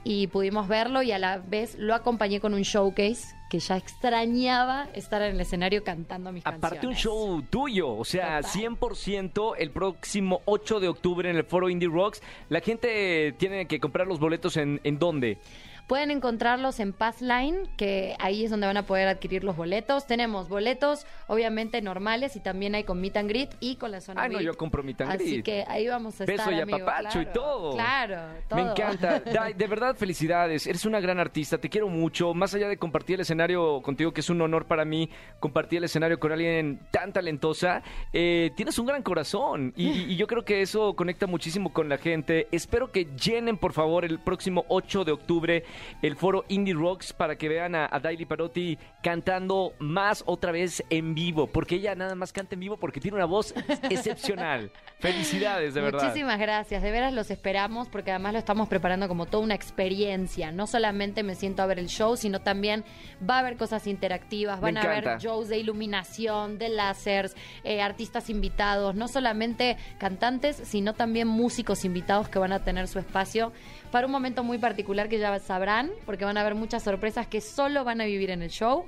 y 0.09 0.27
pudimos 0.27 0.69
verlo 0.69 1.01
y 1.01 1.11
a 1.11 1.19
la 1.19 1.37
vez 1.37 1.75
lo 1.77 1.93
acompañé 1.93 2.39
con 2.39 2.53
un 2.53 2.61
showcase 2.61 3.35
que 3.49 3.59
ya 3.59 3.75
extrañaba 3.75 4.87
estar 4.93 5.21
en 5.21 5.35
el 5.35 5.41
escenario 5.41 5.83
cantando 5.83 6.31
mis 6.31 6.45
Aparte 6.47 6.87
un 6.87 6.93
canciones. 6.93 6.99
show 6.99 7.41
tuyo, 7.49 7.89
o 7.89 8.05
sea, 8.05 8.41
Total. 8.41 8.77
100% 8.79 9.55
el 9.57 9.71
próximo 9.71 10.41
8 10.45 10.79
de 10.79 10.87
octubre 10.87 11.29
en 11.29 11.35
el 11.35 11.43
foro 11.43 11.67
Indie 11.69 11.89
Rocks. 11.89 12.21
La 12.47 12.61
gente 12.61 13.33
tiene 13.37 13.67
que 13.67 13.81
comprar 13.81 14.07
los 14.07 14.17
boletos 14.19 14.55
en, 14.55 14.79
en 14.85 14.97
dónde. 14.97 15.39
Pueden 15.87 16.11
encontrarlos 16.11 16.81
en 16.81 16.91
Passline, 16.91 17.69
que 17.77 18.15
ahí 18.19 18.43
es 18.43 18.51
donde 18.51 18.67
van 18.67 18.75
a 18.75 18.83
poder 18.83 19.07
adquirir 19.07 19.45
los 19.45 19.55
boletos. 19.55 20.05
Tenemos 20.05 20.49
boletos, 20.49 21.05
obviamente 21.27 21.81
normales, 21.81 22.35
y 22.35 22.41
también 22.41 22.75
hay 22.75 22.83
con 22.83 22.99
Meet 22.99 23.15
and 23.15 23.29
Greet 23.29 23.49
y 23.61 23.77
con 23.77 23.91
la 23.91 24.01
zona 24.01 24.21
Ah, 24.23 24.27
no, 24.27 24.41
yo 24.41 24.55
compro 24.57 24.83
Meet 24.83 24.99
and 25.01 25.11
Así 25.13 25.31
Greet. 25.31 25.45
que 25.45 25.63
ahí 25.65 25.87
vamos 25.87 26.19
a 26.19 26.25
Beso 26.25 26.41
estar, 26.41 26.53
y 26.53 26.59
amigo, 26.59 26.77
apapacho 26.79 27.21
y 27.21 27.25
claro. 27.25 27.39
todo. 27.41 27.73
Claro, 27.75 28.21
todo. 28.49 28.63
Me 28.65 28.69
encanta. 28.71 29.19
Dai, 29.33 29.53
de 29.53 29.67
verdad, 29.67 29.95
felicidades. 29.95 30.67
Eres 30.67 30.83
una 30.85 30.99
gran 30.99 31.19
artista. 31.19 31.57
Te 31.57 31.69
quiero 31.69 31.87
mucho. 31.87 32.33
Más 32.33 32.53
allá 32.53 32.67
de 32.67 32.75
compartir 32.77 33.15
el 33.15 33.21
escenario 33.21 33.81
contigo, 33.81 34.11
que 34.11 34.19
es 34.19 34.29
un 34.29 34.41
honor 34.41 34.65
para 34.65 34.83
mí 34.83 35.09
compartir 35.39 35.77
el 35.77 35.85
escenario 35.85 36.19
con 36.19 36.33
alguien 36.33 36.81
tan 36.91 37.13
talentosa, 37.13 37.81
eh, 38.11 38.51
tienes 38.57 38.77
un 38.77 38.87
gran 38.87 39.03
corazón. 39.03 39.71
Y, 39.77 39.87
y- 39.87 40.11
y 40.11 40.15
yo 40.17 40.27
creo 40.27 40.43
que 40.43 40.61
eso 40.61 40.95
conecta 40.97 41.27
muchísimo 41.27 41.71
con 41.71 41.87
la 41.87 41.97
gente. 41.97 42.49
Espero 42.51 42.91
que 42.91 43.05
llenen, 43.23 43.57
por 43.57 43.71
favor, 43.71 44.03
el 44.03 44.19
próximo 44.19 44.65
8 44.67 45.05
de 45.05 45.13
octubre 45.13 45.63
el 46.01 46.15
foro 46.15 46.45
Indie 46.47 46.73
Rocks 46.73 47.13
para 47.13 47.37
que 47.37 47.49
vean 47.49 47.75
a, 47.75 47.87
a 47.91 47.99
Daily 47.99 48.25
Parotti 48.25 48.77
cantando 49.01 49.73
más 49.79 50.23
otra 50.25 50.51
vez 50.51 50.83
en 50.89 51.15
vivo. 51.15 51.47
Porque 51.47 51.75
ella 51.75 51.95
nada 51.95 52.15
más 52.15 52.33
canta 52.33 52.55
en 52.55 52.61
vivo 52.61 52.77
porque 52.77 52.99
tiene 52.99 53.15
una 53.15 53.25
voz 53.25 53.53
excepcional. 53.89 54.71
Felicidades, 54.99 55.73
de 55.73 55.81
verdad. 55.81 56.03
Muchísimas 56.03 56.39
gracias, 56.39 56.81
de 56.81 56.91
veras 56.91 57.13
los 57.13 57.29
esperamos 57.29 57.87
porque 57.89 58.11
además 58.11 58.33
lo 58.33 58.39
estamos 58.39 58.67
preparando 58.67 59.07
como 59.07 59.25
toda 59.25 59.43
una 59.43 59.55
experiencia. 59.55 60.51
No 60.51 60.67
solamente 60.67 61.23
me 61.23 61.35
siento 61.35 61.61
a 61.61 61.65
ver 61.67 61.79
el 61.79 61.87
show, 61.87 62.17
sino 62.17 62.41
también 62.41 62.83
va 63.27 63.35
a 63.35 63.39
haber 63.39 63.57
cosas 63.57 63.87
interactivas, 63.87 64.59
van 64.59 64.77
a 64.77 64.81
haber 64.81 65.19
shows 65.19 65.49
de 65.49 65.57
iluminación, 65.57 66.57
de 66.57 66.69
láseres, 66.69 67.35
eh, 67.63 67.81
artistas 67.81 68.29
invitados, 68.29 68.95
no 68.95 69.07
solamente 69.07 69.77
cantantes, 69.97 70.61
sino 70.63 70.93
también 70.93 71.27
músicos 71.27 71.85
invitados 71.85 72.29
que 72.29 72.39
van 72.39 72.51
a 72.51 72.63
tener 72.63 72.87
su 72.87 72.99
espacio 72.99 73.51
para 73.91 74.05
un 74.05 74.11
momento 74.11 74.43
muy 74.43 74.57
particular 74.57 75.09
que 75.09 75.19
ya 75.19 75.37
sabrán, 75.39 75.91
porque 76.05 76.25
van 76.25 76.37
a 76.37 76.41
haber 76.41 76.55
muchas 76.55 76.83
sorpresas 76.83 77.27
que 77.27 77.41
solo 77.41 77.83
van 77.83 78.01
a 78.01 78.05
vivir 78.05 78.29
en 78.29 78.41
el 78.41 78.49
show 78.49 78.85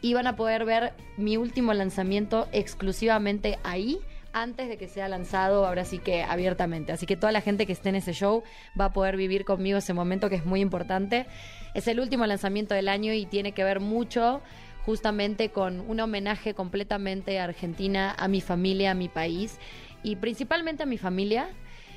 y 0.00 0.14
van 0.14 0.26
a 0.26 0.36
poder 0.36 0.64
ver 0.64 0.92
mi 1.16 1.36
último 1.36 1.72
lanzamiento 1.74 2.48
exclusivamente 2.52 3.58
ahí 3.62 4.00
antes 4.32 4.68
de 4.68 4.78
que 4.78 4.88
sea 4.88 5.08
lanzado, 5.08 5.66
ahora 5.66 5.84
sí 5.84 5.98
que 5.98 6.22
abiertamente. 6.22 6.92
Así 6.92 7.06
que 7.06 7.16
toda 7.16 7.32
la 7.32 7.40
gente 7.40 7.66
que 7.66 7.72
esté 7.72 7.90
en 7.90 7.96
ese 7.96 8.12
show 8.12 8.42
va 8.78 8.86
a 8.86 8.92
poder 8.92 9.16
vivir 9.16 9.44
conmigo 9.44 9.78
ese 9.78 9.92
momento 9.92 10.28
que 10.28 10.36
es 10.36 10.44
muy 10.44 10.60
importante. 10.60 11.26
Es 11.74 11.86
el 11.86 12.00
último 12.00 12.26
lanzamiento 12.26 12.74
del 12.74 12.88
año 12.88 13.12
y 13.12 13.26
tiene 13.26 13.52
que 13.52 13.64
ver 13.64 13.80
mucho 13.80 14.42
justamente 14.84 15.50
con 15.50 15.80
un 15.80 16.00
homenaje 16.00 16.54
completamente 16.54 17.38
a 17.38 17.44
Argentina, 17.44 18.14
a 18.18 18.26
mi 18.26 18.40
familia, 18.40 18.92
a 18.92 18.94
mi 18.94 19.08
país 19.08 19.58
y 20.02 20.16
principalmente 20.16 20.82
a 20.82 20.86
mi 20.86 20.98
familia. 20.98 21.48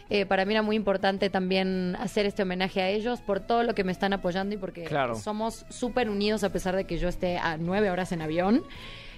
Eh, 0.09 0.25
para 0.27 0.45
mí 0.45 0.53
era 0.53 0.61
muy 0.61 0.75
importante 0.75 1.29
también 1.31 1.95
hacer 1.99 2.25
este 2.27 2.43
homenaje 2.43 2.81
a 2.81 2.89
ellos 2.89 3.21
por 3.21 3.39
todo 3.39 3.63
lo 3.63 3.73
que 3.73 3.83
me 3.83 3.91
están 3.91 4.13
apoyando 4.13 4.53
y 4.53 4.57
porque 4.57 4.83
Claro. 4.83 5.15
somos 5.15 5.65
súper 5.69 6.09
unidos 6.09 6.43
a 6.43 6.51
pesar 6.51 6.75
de 6.75 6.85
que 6.85 6.97
yo 6.99 7.07
esté 7.07 7.37
a 7.37 7.57
nueve 7.57 7.89
horas 7.89 8.11
en 8.11 8.21
avión. 8.21 8.63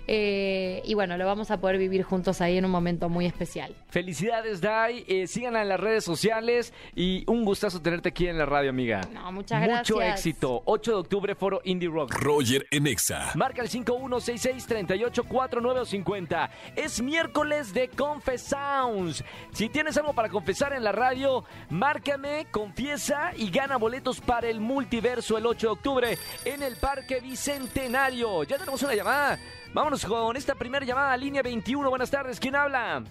Eh, 0.07 0.81
y 0.85 0.93
bueno, 0.93 1.17
lo 1.17 1.25
vamos 1.25 1.51
a 1.51 1.59
poder 1.59 1.77
vivir 1.77 2.03
juntos 2.03 2.41
ahí 2.41 2.57
en 2.57 2.65
un 2.65 2.71
momento 2.71 3.09
muy 3.09 3.25
especial. 3.25 3.73
Felicidades, 3.89 4.61
Dai. 4.61 5.03
Eh, 5.07 5.27
síganla 5.27 5.61
en 5.61 5.69
las 5.69 5.79
redes 5.79 6.03
sociales 6.03 6.73
y 6.95 7.23
un 7.27 7.45
gustazo 7.45 7.81
tenerte 7.81 8.09
aquí 8.09 8.27
en 8.27 8.37
la 8.37 8.45
radio, 8.45 8.69
amiga. 8.69 9.01
No, 9.13 9.31
muchas 9.31 9.61
gracias. 9.61 9.89
Mucho 9.89 10.01
éxito. 10.01 10.61
8 10.65 10.91
de 10.91 10.97
octubre, 10.97 11.35
Foro 11.35 11.61
Indie 11.65 11.89
Rock. 11.89 12.13
Roger 12.13 12.65
en 12.71 12.87
Exa. 12.87 13.31
Marca 13.35 13.61
el 13.61 13.69
5166-384950. 13.69 16.49
Es 16.75 17.01
miércoles 17.01 17.73
de 17.73 17.89
Confesounds. 17.89 19.23
Si 19.51 19.69
tienes 19.69 19.97
algo 19.97 20.13
para 20.13 20.29
confesar 20.29 20.73
en 20.73 20.83
la 20.83 20.91
radio, 20.91 21.43
márcame, 21.69 22.47
confiesa 22.51 23.31
y 23.35 23.49
gana 23.49 23.77
boletos 23.77 24.21
para 24.21 24.47
el 24.47 24.61
multiverso 24.61 25.37
el 25.37 25.45
8 25.45 25.67
de 25.67 25.73
octubre 25.73 26.17
en 26.45 26.63
el 26.63 26.77
Parque 26.77 27.19
Bicentenario. 27.19 28.43
Ya 28.43 28.57
tenemos 28.57 28.81
una 28.83 28.95
llamada. 28.95 29.37
Vámonos 29.73 30.05
con 30.05 30.35
esta 30.35 30.55
primera 30.55 30.85
llamada, 30.85 31.15
línea 31.17 31.41
21. 31.41 31.89
Buenas 31.89 32.09
tardes, 32.09 32.39
¿quién 32.39 32.55
habla? 32.55 33.03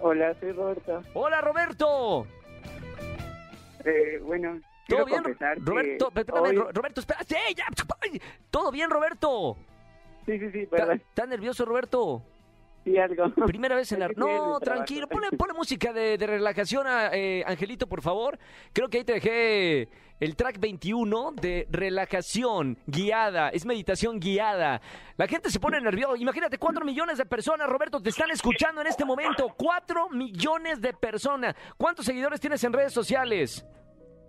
Hola, 0.00 0.34
soy 0.40 0.52
Roberto. 0.52 1.02
Hola, 1.14 1.40
Roberto. 1.40 2.26
Eh, 3.84 4.20
bueno, 4.24 4.60
¿Todo 4.88 5.04
bien? 5.06 5.22
Roberto, 5.60 6.12
espérame, 6.14 6.42
hoy- 6.42 6.56
Ro- 6.56 6.70
Roberto, 6.72 7.00
espera. 7.00 7.20
¡Sí, 7.26 7.36
ya! 7.56 7.64
¿Todo 8.50 8.70
bien, 8.70 8.90
Roberto? 8.90 9.56
Sí, 10.26 10.38
sí, 10.38 10.50
sí, 10.52 10.58
¿Está, 10.60 10.76
perdón. 10.76 11.02
está 11.08 11.26
nervioso, 11.26 11.64
Roberto? 11.64 12.22
Sí, 12.84 12.98
algo. 12.98 13.30
Primera 13.46 13.76
vez 13.76 13.92
en 13.92 14.00
la... 14.00 14.08
No, 14.08 14.58
tranquilo, 14.58 15.06
ponle, 15.06 15.28
ponle 15.36 15.54
música 15.54 15.92
de, 15.92 16.18
de 16.18 16.26
relajación, 16.26 16.86
a, 16.86 17.10
eh, 17.12 17.44
Angelito, 17.46 17.86
por 17.86 18.02
favor. 18.02 18.38
Creo 18.72 18.88
que 18.88 18.98
ahí 18.98 19.04
te 19.04 19.12
dejé 19.12 19.88
el 20.22 20.36
track 20.36 20.60
21 20.60 21.32
de 21.40 21.66
relajación 21.70 22.78
guiada, 22.86 23.48
es 23.48 23.66
meditación 23.66 24.20
guiada. 24.20 24.80
La 25.16 25.26
gente 25.26 25.50
se 25.50 25.58
pone 25.58 25.80
nerviosa. 25.80 26.16
Imagínate, 26.16 26.58
4 26.58 26.84
millones 26.84 27.18
de 27.18 27.26
personas, 27.26 27.68
Roberto, 27.68 28.00
te 28.00 28.10
están 28.10 28.30
escuchando 28.30 28.80
en 28.80 28.86
este 28.86 29.04
momento. 29.04 29.52
4 29.56 30.10
millones 30.10 30.80
de 30.80 30.92
personas. 30.92 31.56
¿Cuántos 31.76 32.06
seguidores 32.06 32.40
tienes 32.40 32.62
en 32.62 32.72
redes 32.72 32.92
sociales? 32.92 33.66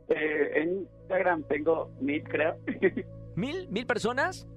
Eh, 0.09 0.51
en 0.55 0.87
Instagram 1.01 1.43
tengo 1.43 1.91
mil, 2.01 2.23
creo. 2.23 2.57
¿Mil? 3.35 3.67
¿Mil 3.69 3.85
personas? 3.85 4.47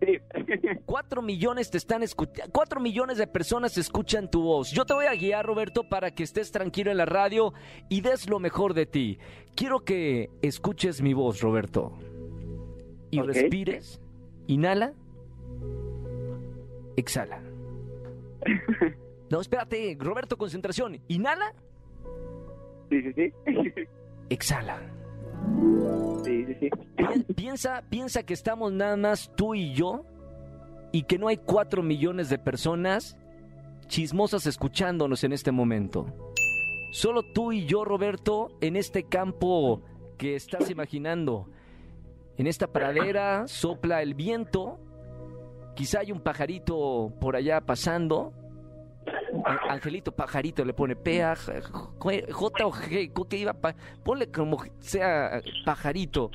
Sí. 0.00 0.18
Cuatro 0.86 1.22
millones 1.22 1.70
te 1.70 1.78
están 1.78 2.02
escuchando, 2.02 2.52
cuatro 2.52 2.80
millones 2.80 3.18
de 3.18 3.26
personas 3.26 3.76
escuchan 3.78 4.30
tu 4.30 4.42
voz. 4.42 4.70
Yo 4.70 4.84
te 4.84 4.94
voy 4.94 5.06
a 5.06 5.14
guiar, 5.14 5.46
Roberto, 5.46 5.88
para 5.88 6.10
que 6.12 6.22
estés 6.22 6.50
tranquilo 6.50 6.90
en 6.90 6.96
la 6.96 7.06
radio 7.06 7.52
y 7.88 8.00
des 8.00 8.28
lo 8.28 8.38
mejor 8.38 8.74
de 8.74 8.86
ti. 8.86 9.18
Quiero 9.54 9.80
que 9.84 10.30
escuches 10.42 11.00
mi 11.02 11.14
voz, 11.14 11.40
Roberto. 11.40 11.92
Y 13.10 13.20
respires. 13.20 14.00
Inhala. 14.46 14.92
Exhala. 16.96 17.42
No, 19.30 19.40
espérate, 19.40 19.96
Roberto, 19.98 20.36
concentración. 20.36 21.00
Inhala. 21.08 21.54
sí, 22.90 23.02
sí, 23.02 23.12
sí. 23.14 23.32
Exhala. 24.28 24.78
Piensa, 27.36 27.82
piensa 27.88 28.22
que 28.22 28.34
estamos 28.34 28.72
nada 28.72 28.96
más 28.96 29.30
tú 29.36 29.54
y 29.54 29.72
yo 29.72 30.04
y 30.92 31.02
que 31.02 31.18
no 31.18 31.28
hay 31.28 31.36
cuatro 31.36 31.82
millones 31.82 32.28
de 32.28 32.38
personas 32.38 33.16
chismosas 33.86 34.46
escuchándonos 34.46 35.24
en 35.24 35.32
este 35.32 35.52
momento. 35.52 36.06
Solo 36.92 37.22
tú 37.22 37.52
y 37.52 37.66
yo, 37.66 37.84
Roberto, 37.84 38.48
en 38.60 38.76
este 38.76 39.04
campo 39.04 39.82
que 40.16 40.36
estás 40.36 40.70
imaginando. 40.70 41.48
En 42.36 42.46
esta 42.46 42.68
pradera 42.68 43.46
sopla 43.46 44.02
el 44.02 44.14
viento. 44.14 44.78
Quizá 45.74 46.00
hay 46.00 46.12
un 46.12 46.20
pajarito 46.20 47.12
por 47.20 47.36
allá 47.36 47.60
pasando. 47.60 48.32
Angelito 49.68 50.12
pajarito 50.12 50.64
le 50.64 50.72
pone 50.74 50.94
P 50.96 51.22
A 51.22 51.34
J 51.36 52.66
o 52.66 52.72
G, 52.72 53.12
¿qué 53.28 53.36
iba 53.36 53.52
pa- 53.52 53.74
ponle 54.04 54.30
como 54.30 54.58
sea 54.78 55.40
pajarito. 55.64 56.30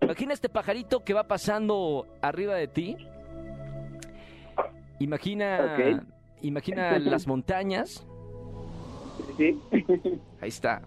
Imagina 0.00 0.34
este 0.34 0.48
pajarito 0.48 1.04
que 1.04 1.14
va 1.14 1.24
pasando 1.28 2.06
arriba 2.20 2.54
de 2.56 2.68
ti. 2.68 2.96
Imagina 4.98 6.04
imagina 6.42 6.98
las 6.98 7.26
montañas. 7.26 8.06
sí, 9.36 9.58
sí. 9.70 9.84
Ahí 10.40 10.48
está. 10.48 10.82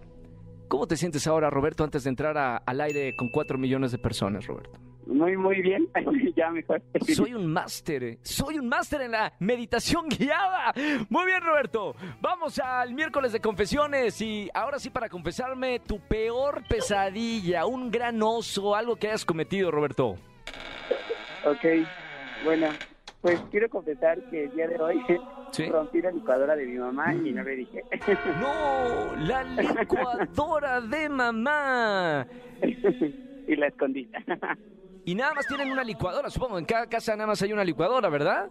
¿Cómo 0.68 0.86
te 0.86 0.96
sientes 0.96 1.26
ahora, 1.26 1.48
Roberto, 1.48 1.84
antes 1.84 2.04
de 2.04 2.10
entrar 2.10 2.36
a- 2.36 2.56
al 2.56 2.80
aire 2.80 3.14
con 3.16 3.28
cuatro 3.30 3.56
millones 3.56 3.92
de 3.92 3.98
personas, 3.98 4.46
Roberto? 4.46 4.78
Muy, 5.06 5.36
muy 5.36 5.62
bien. 5.62 5.88
ya 6.36 6.50
mejor. 6.50 6.82
Soy 7.14 7.32
un 7.34 7.46
máster, 7.46 8.02
eh. 8.04 8.18
soy 8.22 8.58
un 8.58 8.68
máster 8.68 9.02
en 9.02 9.12
la 9.12 9.32
meditación 9.38 10.08
guiada. 10.18 10.72
Muy 11.08 11.26
bien, 11.26 11.42
Roberto. 11.42 11.94
Vamos 12.20 12.58
al 12.58 12.92
miércoles 12.94 13.32
de 13.32 13.40
confesiones 13.40 14.20
y 14.20 14.50
ahora 14.52 14.78
sí 14.78 14.90
para 14.90 15.08
confesarme 15.08 15.78
tu 15.80 16.00
peor 16.00 16.62
pesadilla, 16.68 17.66
un 17.66 17.90
gran 17.90 18.20
oso, 18.22 18.74
algo 18.74 18.96
que 18.96 19.08
hayas 19.08 19.24
cometido, 19.24 19.70
Roberto. 19.70 20.16
Ok, 21.44 21.64
bueno, 22.44 22.66
pues 23.20 23.40
quiero 23.52 23.68
confesar 23.70 24.18
que 24.30 24.44
el 24.44 24.50
día 24.56 24.66
de 24.68 24.80
hoy 24.80 25.00
Sí. 25.52 25.66
rompí 25.66 26.02
la 26.02 26.10
licuadora 26.10 26.56
de 26.56 26.66
mi 26.66 26.76
mamá 26.76 27.14
y 27.14 27.30
no 27.32 27.44
le 27.44 27.54
dije. 27.56 27.84
No, 28.40 29.14
la 29.16 29.44
licuadora 29.44 30.80
de 30.80 31.08
mamá. 31.08 32.26
y 33.46 33.54
la 33.56 33.68
escondí. 33.68 34.10
Y 35.06 35.14
nada 35.14 35.34
más 35.34 35.46
tienen 35.46 35.70
una 35.70 35.84
licuadora, 35.84 36.28
supongo. 36.28 36.58
En 36.58 36.64
cada 36.64 36.88
casa 36.88 37.14
nada 37.14 37.28
más 37.28 37.40
hay 37.40 37.52
una 37.52 37.64
licuadora, 37.64 38.08
¿verdad? 38.08 38.50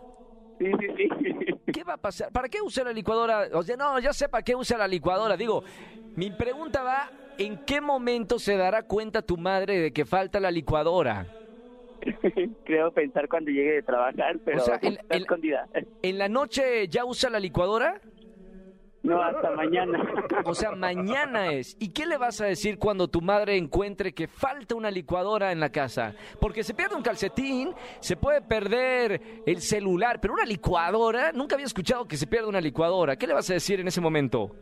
sí, 0.58 0.72
sí, 0.80 0.88
sí. 0.98 1.54
¿Qué 1.74 1.84
va 1.84 1.96
a 1.96 1.98
pasar? 1.98 2.32
¿Para 2.32 2.48
qué 2.48 2.62
usa 2.62 2.86
la 2.86 2.94
licuadora? 2.94 3.50
O 3.52 3.62
sea, 3.62 3.76
no, 3.76 4.00
ya 4.00 4.14
sé 4.14 4.30
para 4.30 4.42
qué 4.42 4.56
usa 4.56 4.78
la 4.78 4.88
licuadora. 4.88 5.36
Digo, 5.36 5.66
mi 6.16 6.32
pregunta 6.32 6.82
va, 6.82 7.12
¿en 7.38 7.66
qué 7.66 7.82
momento 7.82 8.40
se 8.40 8.56
dará 8.56 8.84
cuenta 8.84 9.22
tu 9.22 9.36
madre 9.36 9.80
de 9.82 9.92
que 9.92 10.06
falta 10.06 10.40
la 10.40 10.50
licuadora? 10.50 11.28
Creo 12.64 12.92
pensar 12.94 13.28
cuando 13.28 13.52
llegue 13.52 13.74
de 13.74 13.84
trabajar, 13.84 14.40
pero 14.46 14.62
O 14.62 14.66
sea, 14.66 14.76
está 14.76 15.18
escondida. 15.18 15.68
¿En 16.02 16.18
la 16.18 16.30
noche 16.30 16.88
ya 16.88 17.04
usa 17.04 17.30
la 17.30 17.40
licuadora? 17.42 18.00
No, 19.06 19.22
hasta 19.22 19.52
mañana. 19.52 20.04
O 20.46 20.56
sea, 20.56 20.72
mañana 20.72 21.54
es. 21.54 21.78
¿Y 21.80 21.90
qué 21.90 22.08
le 22.08 22.18
vas 22.18 22.42
a 22.42 22.46
decir 22.46 22.80
cuando 22.80 23.08
tu 23.08 23.22
madre 23.22 23.56
encuentre 23.56 24.16
que 24.16 24.28
falta 24.28 24.74
una 24.74 24.90
licuadora 24.90 25.52
en 25.52 25.60
la 25.60 25.70
casa? 25.70 26.16
Porque 26.40 26.64
se 26.64 26.74
pierde 26.74 26.96
un 26.96 27.04
calcetín, 27.04 27.76
se 28.00 28.18
puede 28.18 28.42
perder 28.42 29.44
el 29.46 29.62
celular, 29.62 30.20
pero 30.20 30.34
una 30.34 30.44
licuadora, 30.44 31.32
nunca 31.32 31.56
había 31.56 31.68
escuchado 31.68 32.08
que 32.08 32.18
se 32.18 32.26
pierda 32.26 32.48
una 32.48 32.60
licuadora. 32.60 33.16
¿Qué 33.16 33.28
le 33.28 33.36
vas 33.36 33.48
a 33.52 33.54
decir 33.54 33.80
en 33.80 33.88
ese 33.88 34.02
momento? 34.02 34.56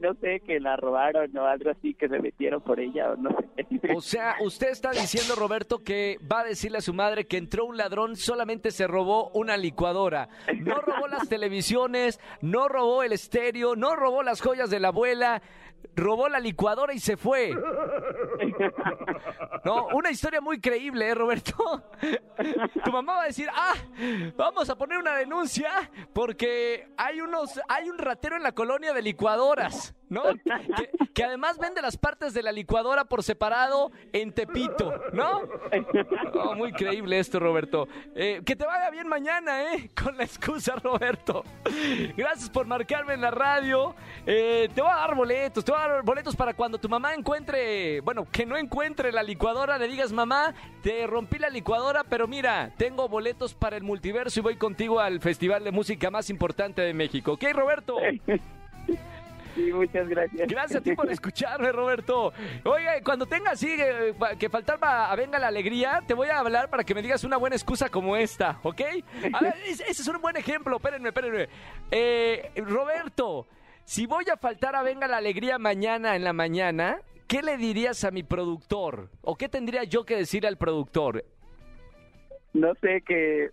No 0.00 0.14
sé, 0.14 0.40
que 0.40 0.60
la 0.60 0.76
robaron 0.76 1.36
o 1.36 1.44
algo 1.44 1.70
así, 1.70 1.94
que 1.94 2.08
se 2.08 2.18
metieron 2.18 2.60
por 2.60 2.80
ella 2.80 3.12
o 3.12 3.16
no 3.16 3.30
sé. 3.30 3.46
O 3.94 4.00
sea, 4.00 4.36
usted 4.40 4.68
está 4.68 4.90
diciendo, 4.92 5.34
Roberto, 5.34 5.82
que 5.82 6.18
va 6.30 6.40
a 6.40 6.44
decirle 6.44 6.78
a 6.78 6.82
su 6.82 6.94
madre 6.94 7.26
que 7.26 7.36
entró 7.36 7.64
un 7.64 7.76
ladrón, 7.76 8.16
solamente 8.16 8.70
se 8.70 8.86
robó 8.86 9.30
una 9.30 9.56
licuadora. 9.56 10.28
No 10.60 10.76
robó 10.80 11.08
las 11.08 11.28
televisiones, 11.28 12.20
no 12.40 12.68
robó 12.68 13.02
el 13.02 13.12
estéreo, 13.12 13.76
no 13.76 13.96
robó 13.96 14.22
las 14.22 14.40
joyas 14.40 14.70
de 14.70 14.80
la 14.80 14.88
abuela, 14.88 15.42
robó 15.94 16.28
la 16.28 16.40
licuadora 16.40 16.92
y 16.94 17.00
se 17.00 17.16
fue. 17.16 17.54
No, 19.64 19.88
una 19.92 20.10
historia 20.10 20.40
muy 20.40 20.60
creíble, 20.60 21.08
¿eh, 21.08 21.14
Roberto? 21.14 21.82
Tu 22.84 22.92
mamá 22.92 23.16
va 23.16 23.22
a 23.22 23.26
decir, 23.26 23.48
ah, 23.52 23.74
vamos 24.36 24.70
a 24.70 24.76
poner 24.76 24.98
una 24.98 25.16
denuncia 25.16 25.90
porque 26.12 26.88
hay 26.96 27.20
unos, 27.20 27.60
hay 27.68 27.90
un 27.90 27.98
ratero 27.98 28.36
en 28.36 28.44
la 28.44 28.52
colonia 28.52 28.92
de 28.92 29.02
licuadoras, 29.02 29.94
¿no? 30.08 30.22
Que, 30.22 30.90
que 31.12 31.24
además 31.24 31.58
vende 31.58 31.82
las 31.82 31.96
partes 31.96 32.32
de 32.32 32.42
la 32.44 32.52
licuadora 32.52 33.04
por 33.04 33.24
separado 33.24 33.90
en 34.12 34.32
Tepito, 34.32 34.94
¿no? 35.12 35.42
Oh, 36.34 36.54
muy 36.54 36.72
creíble 36.72 37.18
esto, 37.18 37.40
Roberto. 37.40 37.88
Eh, 38.14 38.40
que 38.46 38.54
te 38.54 38.64
vaya 38.64 38.88
bien 38.90 39.08
mañana, 39.08 39.74
¿eh? 39.74 39.90
Con 40.00 40.16
la 40.16 40.22
excusa, 40.24 40.76
Roberto. 40.76 41.42
Gracias 42.16 42.48
por 42.48 42.66
marcarme 42.66 43.14
en 43.14 43.20
la 43.20 43.32
radio. 43.32 43.94
Eh, 44.24 44.68
te 44.72 44.80
voy 44.80 44.90
a 44.90 44.96
dar 44.96 45.14
boletos, 45.16 45.64
te 45.68 45.72
voy 45.72 45.82
a 45.82 45.88
dar 45.88 46.02
boletos 46.02 46.34
para 46.34 46.54
cuando 46.54 46.78
tu 46.78 46.88
mamá 46.88 47.12
encuentre, 47.12 48.00
bueno, 48.00 48.26
que 48.32 48.46
no 48.46 48.56
encuentre 48.56 49.12
la 49.12 49.22
licuadora, 49.22 49.76
le 49.76 49.86
digas, 49.86 50.12
mamá, 50.12 50.54
te 50.82 51.06
rompí 51.06 51.38
la 51.38 51.50
licuadora, 51.50 52.04
pero 52.04 52.26
mira, 52.26 52.72
tengo 52.78 53.06
boletos 53.06 53.52
para 53.52 53.76
el 53.76 53.82
multiverso 53.82 54.40
y 54.40 54.42
voy 54.42 54.56
contigo 54.56 54.98
al 54.98 55.20
festival 55.20 55.64
de 55.64 55.70
música 55.70 56.10
más 56.10 56.30
importante 56.30 56.80
de 56.80 56.94
México. 56.94 57.32
¿Ok, 57.32 57.44
Roberto? 57.52 57.98
Sí, 59.54 59.72
muchas 59.72 60.08
gracias. 60.08 60.46
Gracias 60.46 60.80
a 60.80 60.84
ti 60.84 60.94
por 60.94 61.10
escucharme, 61.10 61.72
Roberto. 61.72 62.32
Oiga, 62.64 62.92
cuando 63.02 63.26
tenga 63.26 63.50
así 63.50 63.68
eh, 63.76 64.14
que 64.38 64.48
faltar 64.48 64.78
a 64.82 65.16
Venga 65.16 65.38
la 65.40 65.48
Alegría, 65.48 66.00
te 66.06 66.14
voy 66.14 66.28
a 66.28 66.38
hablar 66.38 66.70
para 66.70 66.84
que 66.84 66.94
me 66.94 67.02
digas 67.02 67.24
una 67.24 67.38
buena 67.38 67.56
excusa 67.56 67.88
como 67.88 68.14
esta, 68.14 68.60
¿ok? 68.62 68.80
A 69.32 69.40
ver, 69.40 69.54
ese 69.66 69.82
ese 69.88 70.02
es 70.02 70.08
un 70.08 70.20
buen 70.20 70.36
ejemplo. 70.36 70.76
Espérenme, 70.76 71.08
espérenme. 71.08 71.48
Eh, 71.90 72.52
Roberto, 72.58 73.48
si 73.88 74.04
voy 74.04 74.26
a 74.30 74.36
faltar 74.36 74.76
a 74.76 74.82
Venga 74.82 75.08
la 75.08 75.16
Alegría 75.16 75.58
mañana 75.58 76.14
en 76.14 76.22
la 76.22 76.34
mañana, 76.34 77.00
¿qué 77.26 77.40
le 77.42 77.56
dirías 77.56 78.04
a 78.04 78.10
mi 78.10 78.22
productor? 78.22 79.08
¿O 79.22 79.34
qué 79.36 79.48
tendría 79.48 79.84
yo 79.84 80.04
que 80.04 80.14
decir 80.14 80.46
al 80.46 80.58
productor? 80.58 81.24
No 82.52 82.74
sé, 82.82 83.00
que 83.00 83.48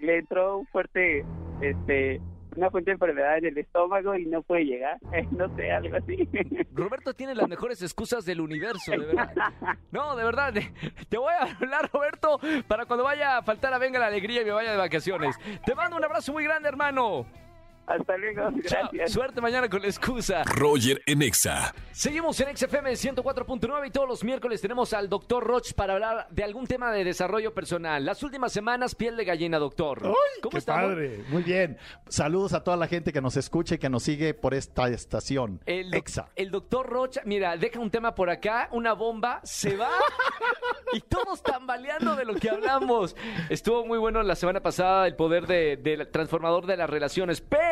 le 0.00 0.18
entró 0.18 0.58
un 0.58 0.66
fuerte, 0.68 1.24
este, 1.60 2.20
una 2.54 2.70
fuerte 2.70 2.92
enfermedad 2.92 3.38
en 3.38 3.46
el 3.46 3.58
estómago 3.58 4.14
y 4.14 4.26
no 4.26 4.42
puede 4.42 4.64
llegar. 4.64 4.96
no 5.32 5.52
sé, 5.56 5.72
algo 5.72 5.96
así. 5.96 6.28
Roberto 6.72 7.12
tiene 7.12 7.34
las 7.34 7.48
mejores 7.48 7.82
excusas 7.82 8.24
del 8.24 8.40
universo, 8.40 8.92
de 8.92 8.98
verdad. 8.98 9.34
No, 9.90 10.14
de 10.14 10.22
verdad. 10.22 10.54
Te 11.08 11.18
voy 11.18 11.34
a 11.34 11.52
hablar, 11.52 11.90
Roberto, 11.92 12.38
para 12.68 12.86
cuando 12.86 13.02
vaya 13.02 13.38
a 13.38 13.42
faltar 13.42 13.74
a 13.74 13.78
Venga 13.78 13.98
la 13.98 14.06
Alegría 14.06 14.42
y 14.42 14.44
me 14.44 14.52
vaya 14.52 14.70
de 14.70 14.78
vacaciones. 14.78 15.36
Te 15.66 15.74
mando 15.74 15.96
un 15.96 16.04
abrazo 16.04 16.32
muy 16.32 16.44
grande, 16.44 16.68
hermano. 16.68 17.26
Hasta 17.86 18.16
luego, 18.16 18.42
Chao. 18.66 18.82
gracias. 18.92 19.12
Suerte 19.12 19.40
mañana 19.40 19.68
con 19.68 19.82
la 19.82 19.88
excusa. 19.88 20.44
Roger 20.44 21.02
en 21.06 21.22
Exa. 21.22 21.74
Seguimos 21.90 22.38
en 22.40 22.56
XFM 22.56 22.92
104.9 22.92 23.88
y 23.88 23.90
todos 23.90 24.08
los 24.08 24.22
miércoles 24.22 24.60
tenemos 24.60 24.92
al 24.92 25.08
doctor 25.08 25.44
Roch 25.44 25.72
para 25.74 25.94
hablar 25.94 26.28
de 26.30 26.44
algún 26.44 26.68
tema 26.68 26.92
de 26.92 27.02
desarrollo 27.02 27.52
personal. 27.52 28.04
Las 28.04 28.22
últimas 28.22 28.52
semanas, 28.52 28.94
piel 28.94 29.16
de 29.16 29.24
gallina, 29.24 29.58
doctor. 29.58 30.02
¡Ay, 30.04 30.12
¿Cómo 30.40 30.52
qué 30.52 30.58
está? 30.58 30.74
padre! 30.74 31.24
Muy 31.30 31.42
bien. 31.42 31.78
Saludos 32.08 32.52
a 32.52 32.62
toda 32.62 32.76
la 32.76 32.86
gente 32.86 33.12
que 33.12 33.20
nos 33.20 33.36
escucha 33.36 33.74
y 33.74 33.78
que 33.78 33.88
nos 33.90 34.04
sigue 34.04 34.34
por 34.34 34.54
esta 34.54 34.88
estación. 34.88 35.60
El, 35.66 35.92
Exa. 35.92 36.28
el 36.36 36.52
doctor 36.52 36.88
Rocha, 36.88 37.22
mira, 37.24 37.56
deja 37.56 37.80
un 37.80 37.90
tema 37.90 38.14
por 38.14 38.30
acá, 38.30 38.68
una 38.70 38.92
bomba, 38.92 39.40
se 39.42 39.76
va 39.76 39.90
y 40.92 41.00
todos 41.00 41.42
tambaleando 41.42 42.14
de 42.14 42.24
lo 42.24 42.34
que 42.34 42.50
hablamos. 42.50 43.16
Estuvo 43.48 43.84
muy 43.84 43.98
bueno 43.98 44.22
la 44.22 44.36
semana 44.36 44.60
pasada 44.60 45.08
el 45.08 45.16
poder 45.16 45.46
de- 45.48 45.76
del 45.76 46.08
transformador 46.08 46.66
de 46.66 46.76
las 46.76 46.88
relaciones, 46.88 47.40
pero 47.40 47.69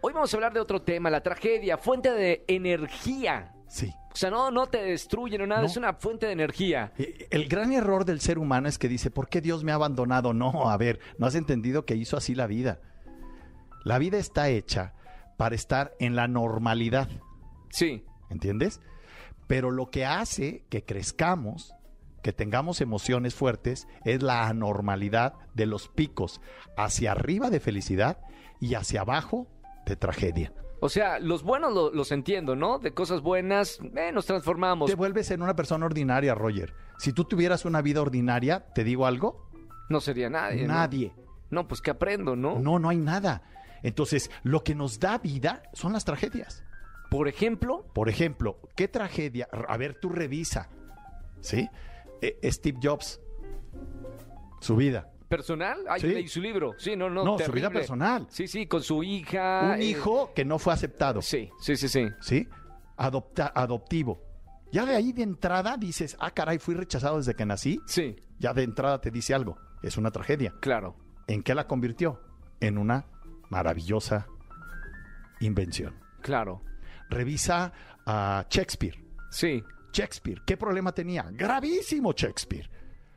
hoy 0.00 0.12
vamos 0.12 0.32
a 0.32 0.36
hablar 0.36 0.52
de 0.52 0.60
otro 0.60 0.82
tema, 0.82 1.10
la 1.10 1.22
tragedia, 1.22 1.76
fuente 1.78 2.10
de 2.12 2.44
energía. 2.46 3.52
Sí. 3.68 3.92
O 4.12 4.16
sea, 4.16 4.30
no, 4.30 4.50
no 4.52 4.66
te 4.66 4.78
destruyen 4.82 5.42
o 5.42 5.46
nada, 5.46 5.62
No. 5.62 5.66
es 5.66 5.76
una 5.76 5.94
fuente 5.94 6.26
de 6.26 6.32
energía. 6.32 6.92
Eh, 6.98 7.26
El 7.30 7.48
gran 7.48 7.72
error 7.72 8.04
del 8.04 8.20
ser 8.20 8.38
humano 8.38 8.68
es 8.68 8.78
que 8.78 8.88
dice, 8.88 9.10
¿por 9.10 9.28
qué 9.28 9.40
Dios 9.40 9.64
me 9.64 9.72
ha 9.72 9.74
abandonado? 9.74 10.32
No, 10.32 10.70
a 10.70 10.76
ver, 10.76 11.00
no 11.18 11.26
has 11.26 11.34
entendido 11.34 11.84
que 11.84 11.96
hizo 11.96 12.16
así 12.16 12.34
la 12.34 12.46
vida. 12.46 12.80
La 13.84 13.98
vida 13.98 14.18
está 14.18 14.48
hecha 14.48 14.94
para 15.36 15.54
estar 15.56 15.92
en 15.98 16.14
la 16.14 16.28
normalidad, 16.28 17.08
Sí, 17.70 18.04
¿entiendes? 18.30 18.80
Pero 19.48 19.72
lo 19.72 19.90
que 19.90 20.06
hace 20.06 20.64
que 20.70 20.84
crezcamos, 20.84 21.74
que 22.22 22.32
tengamos 22.32 22.80
emociones 22.80 23.34
fuertes, 23.34 23.88
es 24.04 24.22
la 24.22 24.46
anormalidad 24.46 25.34
de 25.54 25.66
los 25.66 25.88
picos 25.88 26.40
hacia 26.76 27.10
arriba 27.10 27.50
de 27.50 27.58
felicidad 27.58 28.18
y 28.64 28.74
hacia 28.74 29.02
abajo 29.02 29.46
de 29.86 29.96
tragedia. 29.96 30.52
o 30.80 30.88
sea, 30.90 31.18
los 31.18 31.42
buenos 31.42 31.72
lo- 31.72 31.90
los 31.92 32.12
entiendo, 32.12 32.56
¿no? 32.56 32.78
De 32.78 32.92
cosas 32.92 33.22
buenas, 33.22 33.78
eh, 33.96 34.12
nos 34.12 34.26
transformamos. 34.26 34.90
Te 34.90 34.96
vuelves 34.96 35.30
en 35.30 35.40
una 35.42 35.56
persona 35.56 35.86
ordinaria, 35.86 36.34
Roger. 36.34 36.74
Si 36.98 37.12
tú 37.14 37.24
tuvieras 37.24 37.64
una 37.64 37.80
vida 37.80 38.02
ordinaria, 38.02 38.66
¿te 38.74 38.84
digo 38.84 39.06
algo? 39.06 39.48
No 39.88 40.00
sería 40.00 40.28
nadie. 40.28 40.62
¿no? 40.66 40.74
Nadie. 40.74 41.12
No, 41.50 41.66
pues 41.68 41.80
que 41.80 41.90
aprendo, 41.90 42.36
¿no? 42.36 42.58
No, 42.58 42.78
no 42.78 42.88
hay 42.90 42.98
nada. 42.98 43.42
Entonces, 43.82 44.30
lo 44.42 44.62
que 44.62 44.74
nos 44.74 44.98
da 45.00 45.16
vida 45.18 45.62
son 45.72 45.92
las 45.94 46.04
tragedias. 46.04 46.64
Por 47.10 47.28
ejemplo, 47.28 47.86
Por 47.94 48.08
ejemplo, 48.10 48.58
¿qué 48.76 48.88
tragedia? 48.88 49.48
A 49.68 49.76
ver, 49.76 49.94
tú 49.94 50.08
revisa. 50.10 50.68
¿Sí? 51.40 51.68
Eh, 52.20 52.38
Steve 52.50 52.78
Jobs. 52.82 53.20
Su 54.60 54.76
vida. 54.76 55.10
Personal, 55.28 55.78
ay, 55.88 56.00
Sí. 56.00 56.06
leí 56.08 56.28
su 56.28 56.40
libro. 56.40 56.72
Sí, 56.78 56.96
no, 56.96 57.08
no, 57.10 57.24
No, 57.24 57.32
su 57.32 57.38
terrible. 57.38 57.60
vida 57.60 57.70
personal. 57.70 58.26
Sí, 58.30 58.46
sí, 58.46 58.66
con 58.66 58.82
su 58.82 59.02
hija. 59.02 59.72
Un 59.74 59.80
eh, 59.80 59.84
hijo 59.84 60.32
que 60.34 60.44
no 60.44 60.58
fue 60.58 60.72
aceptado. 60.72 61.22
Sí, 61.22 61.50
sí, 61.60 61.76
sí, 61.76 61.88
sí. 61.88 62.08
¿Sí? 62.20 62.48
Adopta- 62.96 63.52
adoptivo. 63.54 64.22
Ya 64.72 64.84
de 64.86 64.94
ahí 64.96 65.12
de 65.12 65.22
entrada 65.22 65.76
dices, 65.76 66.16
ah, 66.20 66.30
caray, 66.32 66.58
fui 66.58 66.74
rechazado 66.74 67.16
desde 67.18 67.34
que 67.34 67.46
nací. 67.46 67.80
Sí, 67.86 68.16
Ya 68.38 68.52
de 68.52 68.62
entrada 68.64 69.00
te 69.00 69.10
dice 69.10 69.32
algo. 69.34 69.56
Es 69.82 69.96
una 69.96 70.10
tragedia. 70.10 70.54
claro. 70.60 70.96
¿En 71.26 71.42
qué 71.42 71.54
la 71.54 71.66
convirtió? 71.66 72.20
En 72.60 72.76
una 72.76 73.06
maravillosa 73.48 74.26
invención. 75.40 75.94
Claro. 76.20 76.62
Revisa 77.08 77.72
a 78.06 78.46
Shakespeare. 78.50 79.02
Sí. 79.30 79.62
Shakespeare, 79.92 80.42
¿qué 80.44 80.56
problema 80.56 80.92
tenía? 80.92 81.26
Gravísimo 81.30 82.12
Shakespeare. 82.12 82.68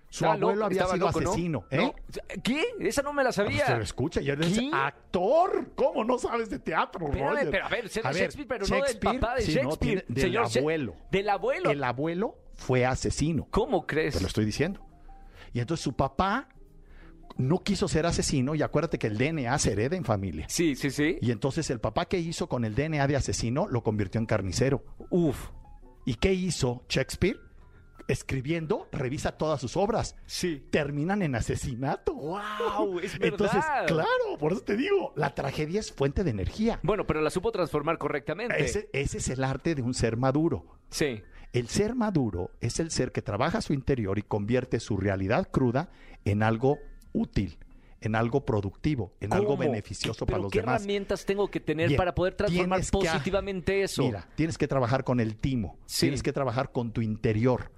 Su 0.09 0.25
abuelo 0.25 0.51
loco, 0.55 0.65
había 0.67 0.81
estaba 0.81 0.93
sido 0.93 1.07
loco, 1.07 1.21
¿no? 1.21 1.29
asesino. 1.31 1.65
¿No? 1.69 1.77
¿eh? 1.79 1.93
¿Qué? 2.43 2.63
Esa 2.79 3.01
no 3.01 3.11
me 3.13 3.23
la 3.23 3.29
Ah, 3.29 3.33
pues, 3.35 3.45
sabía. 3.47 3.65
Se 3.65 3.75
lo 3.77 3.83
escucha 3.83 4.21
y 4.21 4.29
eres 4.29 4.57
¿Qué? 4.57 4.69
actor. 4.73 5.71
¿Cómo 5.75 6.03
no 6.05 6.17
sabes 6.17 6.49
de 6.49 6.59
teatro, 6.59 7.07
Espérame, 7.07 7.29
Roger? 7.29 7.51
pero 7.51 7.65
a 7.65 7.69
ver, 7.69 7.79
A 8.03 8.11
ver, 8.11 8.21
Shakespeare, 8.21 8.47
pero 8.47 8.65
no 8.67 8.75
del 8.75 8.83
Shakespeare, 8.83 9.19
papá 9.19 9.35
de 9.35 9.41
sí, 9.41 9.55
no, 9.55 9.61
Shakespeare. 9.61 10.01
tiene- 10.01 10.05
del 10.07 10.23
señor 10.23 10.45
abuelo. 10.57 10.95
Del 11.11 11.29
abuelo. 11.29 11.71
El 11.71 11.83
abuelo 11.83 12.35
fue 12.55 12.85
asesino. 12.85 13.47
¿Cómo 13.51 13.85
crees? 13.85 14.15
Te 14.15 14.21
lo 14.21 14.27
estoy 14.27 14.45
diciendo. 14.45 14.79
Y 15.53 15.59
entonces 15.59 15.83
su 15.83 15.93
papá 15.93 16.47
no 17.35 17.61
quiso 17.63 17.87
ser 17.87 18.05
asesino 18.05 18.55
y 18.55 18.61
acuérdate 18.63 18.97
que 18.97 19.07
el 19.07 19.17
DNA 19.17 19.59
se 19.59 19.73
hereda 19.73 19.95
en 19.95 20.05
familia. 20.05 20.45
Sí, 20.49 20.75
sí, 20.75 20.89
sí. 20.89 21.17
Y 21.21 21.31
entonces 21.31 21.69
el 21.69 21.79
papá 21.79 22.05
que 22.05 22.17
hizo 22.17 22.47
con 22.47 22.65
el 22.65 22.73
DNA 22.75 23.05
de 23.07 23.15
asesino 23.17 23.67
lo 23.67 23.83
convirtió 23.83 24.19
en 24.19 24.25
carnicero. 24.25 24.83
Uf. 25.09 25.49
¿Y 26.05 26.15
qué 26.15 26.33
hizo 26.33 26.83
Shakespeare? 26.89 27.37
Escribiendo, 28.07 28.87
revisa 28.91 29.33
todas 29.37 29.59
sus 29.59 29.75
obras. 29.75 30.15
Sí. 30.25 30.65
Terminan 30.71 31.21
en 31.21 31.35
asesinato. 31.35 32.13
¡Wow! 32.15 32.99
Es 32.99 33.13
verdad. 33.19 33.27
Entonces, 33.33 33.65
claro, 33.85 34.37
por 34.39 34.53
eso 34.53 34.61
te 34.61 34.77
digo, 34.77 35.11
la 35.15 35.35
tragedia 35.35 35.79
es 35.81 35.91
fuente 35.91 36.23
de 36.23 36.29
energía. 36.31 36.79
Bueno, 36.83 37.05
pero 37.05 37.21
la 37.21 37.29
supo 37.29 37.51
transformar 37.51 37.97
correctamente. 37.97 38.63
Ese, 38.63 38.89
ese 38.93 39.17
es 39.17 39.27
el 39.29 39.43
arte 39.43 39.75
de 39.75 39.81
un 39.81 39.93
ser 39.93 40.15
maduro. 40.15 40.65
Sí. 40.89 41.21
El 41.53 41.67
ser 41.67 41.95
maduro 41.95 42.51
es 42.61 42.79
el 42.79 42.91
ser 42.91 43.11
que 43.11 43.21
trabaja 43.21 43.61
su 43.61 43.73
interior 43.73 44.17
y 44.17 44.21
convierte 44.21 44.79
su 44.79 44.97
realidad 44.97 45.49
cruda 45.51 45.89
en 46.23 46.43
algo 46.43 46.77
útil, 47.13 47.57
en 48.01 48.15
algo 48.15 48.45
productivo, 48.45 49.13
en 49.21 49.33
algo 49.33 49.57
beneficioso 49.57 50.25
¿Pero 50.25 50.35
para 50.35 50.43
los 50.43 50.51
¿Qué 50.51 50.59
demás. 50.59 50.81
herramientas 50.81 51.25
tengo 51.25 51.49
que 51.49 51.59
tener 51.59 51.87
Bien, 51.89 51.97
para 51.97 52.13
poder 52.13 52.35
transformar 52.35 52.81
que- 52.81 52.87
positivamente 52.91 53.81
eso? 53.81 54.03
Mira, 54.03 54.27
tienes 54.35 54.57
que 54.57 54.67
trabajar 54.67 55.03
con 55.03 55.19
el 55.19 55.35
timo, 55.37 55.77
Sí. 55.85 56.01
tienes 56.07 56.21
que 56.21 56.31
trabajar 56.33 56.71
con 56.71 56.91
tu 56.91 57.01
interior. 57.01 57.71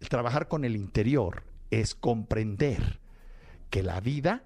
El 0.00 0.08
trabajar 0.08 0.48
con 0.48 0.64
el 0.64 0.76
interior 0.76 1.44
es 1.70 1.94
comprender 1.94 3.00
que 3.68 3.82
la 3.82 4.00
vida 4.00 4.44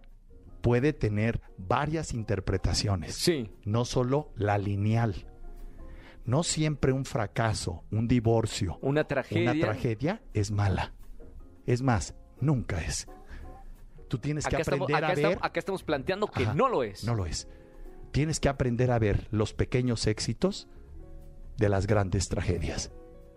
puede 0.61 0.93
tener 0.93 1.41
varias 1.59 2.13
interpretaciones, 2.15 3.15
Sí. 3.15 3.51
no 3.65 3.85
solo 3.85 4.33
la 4.37 4.59
lineal. 4.59 5.27
No 6.25 6.43
siempre 6.43 6.93
un 6.93 7.05
fracaso, 7.05 7.85
un 7.91 8.09
divorcio, 8.09 8.79
Una 8.81 9.05
tragedia. 9.05 9.53
una 9.53 9.61
tragedia 9.61 10.23
es 10.33 10.51
mala. 10.51 10.93
Es 11.67 11.83
más, 11.83 12.15
nunca 12.41 12.81
es. 12.81 13.07
Tú 14.09 14.19
tienes 14.19 14.47
que 14.47 14.57
estamos, 14.57 14.83
aprender 14.85 14.97
acá 14.97 15.07
a 15.07 15.15
ver. 15.15 15.19
estamos- 15.19 15.45
acá 15.45 15.59
estamos 15.61 15.83
planteando 15.83 16.27
que 16.29 16.45
Ajá, 16.45 16.55
no 16.55 16.69
lo 16.69 16.83
es. 16.83 17.05
No 17.05 17.15
lo 17.15 17.27
es. 17.27 17.49
Tienes 18.11 18.41
que 18.41 18.49
aprender 18.49 18.91
a 18.91 18.99
ver 18.99 19.29
los 19.31 19.53
pequeños 19.55 20.07
éxitos 20.07 20.69
de 21.59 21.69
las 21.69 21.87
grandes 21.87 22.29
tragedias. 22.29 22.91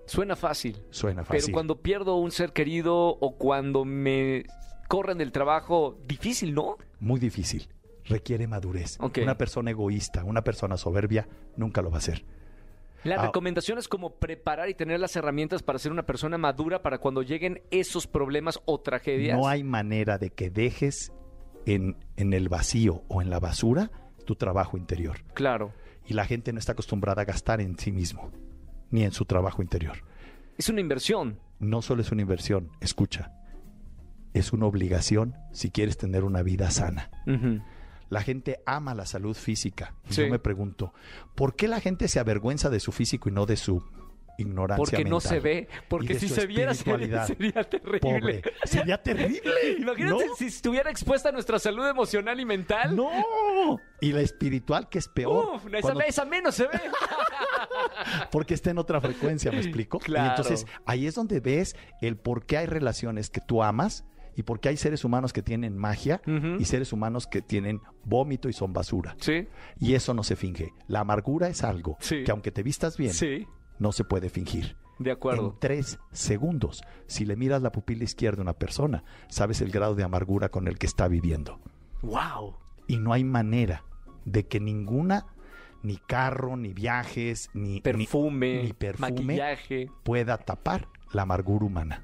Suena 0.08 0.36
fácil. 0.36 0.82
Suena 0.90 1.24
fácil. 1.24 1.42
Pero 1.46 1.54
cuando 1.54 1.82
pierdo 1.82 2.16
un 2.16 2.32
ser 2.32 2.52
querido 2.54 2.96
o 3.20 3.38
cuando 3.38 3.86
me 3.86 4.44
corren 4.88 5.18
del 5.20 5.32
trabajo, 5.32 6.00
difícil, 6.08 6.54
¿no? 6.56 6.78
Muy 7.00 7.20
difícil. 7.20 7.68
Requiere 8.06 8.48
madurez. 8.48 8.98
Una 9.22 9.38
persona 9.38 9.72
egoísta, 9.72 10.24
una 10.24 10.42
persona 10.44 10.78
soberbia, 10.78 11.28
nunca 11.58 11.82
lo 11.82 11.90
va 11.92 11.98
a 11.98 12.00
hacer. 12.00 12.24
La 13.04 13.16
Ah. 13.22 13.26
recomendación 13.28 13.78
es 13.78 13.88
como 13.88 14.16
preparar 14.16 14.70
y 14.70 14.74
tener 14.74 15.00
las 15.00 15.16
herramientas 15.16 15.62
para 15.62 15.78
ser 15.78 15.92
una 15.92 16.06
persona 16.06 16.38
madura 16.38 16.82
para 16.82 16.98
cuando 16.98 17.22
lleguen 17.22 17.62
esos 17.70 18.08
problemas 18.08 18.60
o 18.66 18.80
tragedias. 18.80 19.38
No 19.38 19.48
hay 19.48 19.64
manera 19.64 20.18
de 20.18 20.30
que 20.32 20.50
dejes 20.50 21.12
en, 21.66 21.96
en 22.16 22.34
el 22.34 22.50
vacío 22.50 23.04
o 23.10 23.22
en 23.22 23.30
la 23.30 23.40
basura 23.40 23.92
tu 24.26 24.36
trabajo 24.36 24.78
interior. 24.78 25.18
Claro. 25.34 25.74
Y 26.06 26.14
la 26.14 26.26
gente 26.26 26.52
no 26.54 26.60
está 26.60 26.72
acostumbrada 26.72 27.22
a 27.22 27.26
gastar 27.26 27.60
en 27.62 27.78
sí 27.78 27.92
mismo, 27.92 28.32
ni 28.92 29.04
en 29.04 29.12
su 29.12 29.26
trabajo 29.26 29.62
interior. 29.62 29.98
Es 30.58 30.70
una 30.70 30.82
inversión. 30.82 31.40
No 31.60 31.82
solo 31.82 32.02
es 32.02 32.12
una 32.12 32.22
inversión, 32.22 32.72
escucha, 32.82 33.32
es 34.34 34.54
una 34.54 34.66
obligación 34.68 35.36
si 35.52 35.72
quieres 35.72 35.98
tener 35.98 36.24
una 36.24 36.44
vida 36.44 36.70
sana. 36.72 37.10
La 38.10 38.22
gente 38.22 38.60
ama 38.66 38.94
la 38.96 39.06
salud 39.06 39.36
física. 39.36 39.94
Y 40.10 40.14
Sí. 40.14 40.22
yo 40.24 40.30
me 40.30 40.40
pregunto, 40.40 40.94
¿por 41.36 41.56
qué 41.56 41.68
la 41.68 41.80
gente 41.82 42.08
se 42.08 42.20
avergüenza 42.20 42.70
de 42.70 42.80
su 42.80 42.92
físico 42.92 43.28
y 43.30 43.32
no 43.34 43.46
de 43.46 43.58
su 43.58 43.84
ignorancia 44.38 44.78
Porque 44.78 45.04
no 45.04 45.20
se 45.20 45.40
ve. 45.40 45.68
Porque 45.90 46.14
si 46.20 46.30
se 46.30 46.46
viera 46.46 46.74
sería, 46.76 47.24
terrible. 47.26 48.00
Pobre. 48.00 48.42
Sería 48.66 49.02
terrible. 49.02 49.42
Imagínate 49.80 50.28
¿no? 50.28 50.36
si 50.36 50.46
estuviera 50.46 50.92
expuesta 50.92 51.30
a 51.30 51.32
nuestra 51.32 51.58
salud 51.58 51.88
emocional 51.88 52.40
y 52.40 52.46
mental. 52.46 52.96
No. 52.96 53.10
Y 54.00 54.12
la 54.12 54.22
espiritual, 54.22 54.90
que 54.90 55.00
es 55.00 55.08
peor. 55.08 55.56
Uf, 55.56 55.66
esa, 55.68 55.82
cuando- 55.82 56.02
esa 56.02 56.24
menos 56.26 56.54
se 56.54 56.68
ve. 56.68 56.80
porque 58.32 58.54
está 58.54 58.72
en 58.72 58.78
otra 58.78 59.02
frecuencia, 59.02 59.52
¿me 59.52 59.60
explico? 59.60 60.00
Claro. 60.00 60.26
Y 60.26 60.30
entonces 60.30 60.66
ahí 60.86 61.08
es 61.08 61.16
donde 61.16 61.40
ves 61.40 61.76
el 62.02 62.18
por 62.18 62.46
qué 62.46 62.58
hay 62.58 62.66
relaciones 62.66 63.30
que 63.30 63.42
tú 63.42 63.64
amas 63.64 64.06
y 64.36 64.44
por 64.44 64.60
qué 64.60 64.70
hay 64.70 64.78
seres 64.78 65.04
humanos 65.04 65.34
que 65.34 65.42
tienen 65.42 65.76
magia 65.78 66.22
y 66.60 66.66
seres 66.66 66.94
humanos 66.94 67.26
que 67.28 67.42
tienen 67.42 67.82
vómito 68.04 68.50
y 68.50 68.54
son 68.54 68.72
basura. 68.74 69.16
sí, 69.20 69.48
Y 69.80 69.94
eso 69.96 70.14
no 70.14 70.24
se 70.24 70.36
finge. 70.36 70.74
La 70.88 71.00
amargura 71.00 71.48
es 71.48 71.64
algo 71.64 71.98
Sí. 72.00 72.24
que 72.24 72.32
aunque 72.32 72.52
te 72.52 72.62
vistas 72.64 72.98
bien, 72.98 73.14
sí, 73.14 73.48
no 73.80 73.92
se 73.92 74.04
puede 74.04 74.30
fingir. 74.30 74.76
de 75.00 75.12
acuerdo. 75.12 75.52
En 75.54 75.60
tres 75.60 76.00
segundos, 76.12 76.82
si 77.06 77.24
le 77.26 77.36
miras 77.36 77.62
la 77.62 77.72
pupila 77.72 78.04
izquierda 78.04 78.40
a 78.40 78.44
una 78.44 78.54
persona, 78.54 79.04
sabes 79.28 79.62
el 79.62 79.70
grado 79.72 79.94
de 79.94 80.04
amargura 80.04 80.50
con 80.50 80.68
el 80.68 80.78
que 80.80 80.88
está 80.88 81.08
viviendo. 81.08 81.60
Wow. 82.02 82.56
Y 82.88 82.98
no 82.98 83.14
hay 83.14 83.24
manera 83.24 83.84
de 84.26 84.48
que 84.48 84.60
ninguna, 84.60 85.26
ni 85.84 85.98
carro, 85.98 86.56
ni 86.58 86.74
viajes, 86.74 87.50
ni 87.54 87.74
ni- 87.74 87.82
Perfume, 87.82 88.64
ni 88.64 88.74
perfume 88.74 89.12
maquillaje. 89.12 89.90
pueda 90.04 90.38
tapar 90.38 90.88
la 91.14 91.24
amargura 91.24 91.66
humana. 91.66 92.04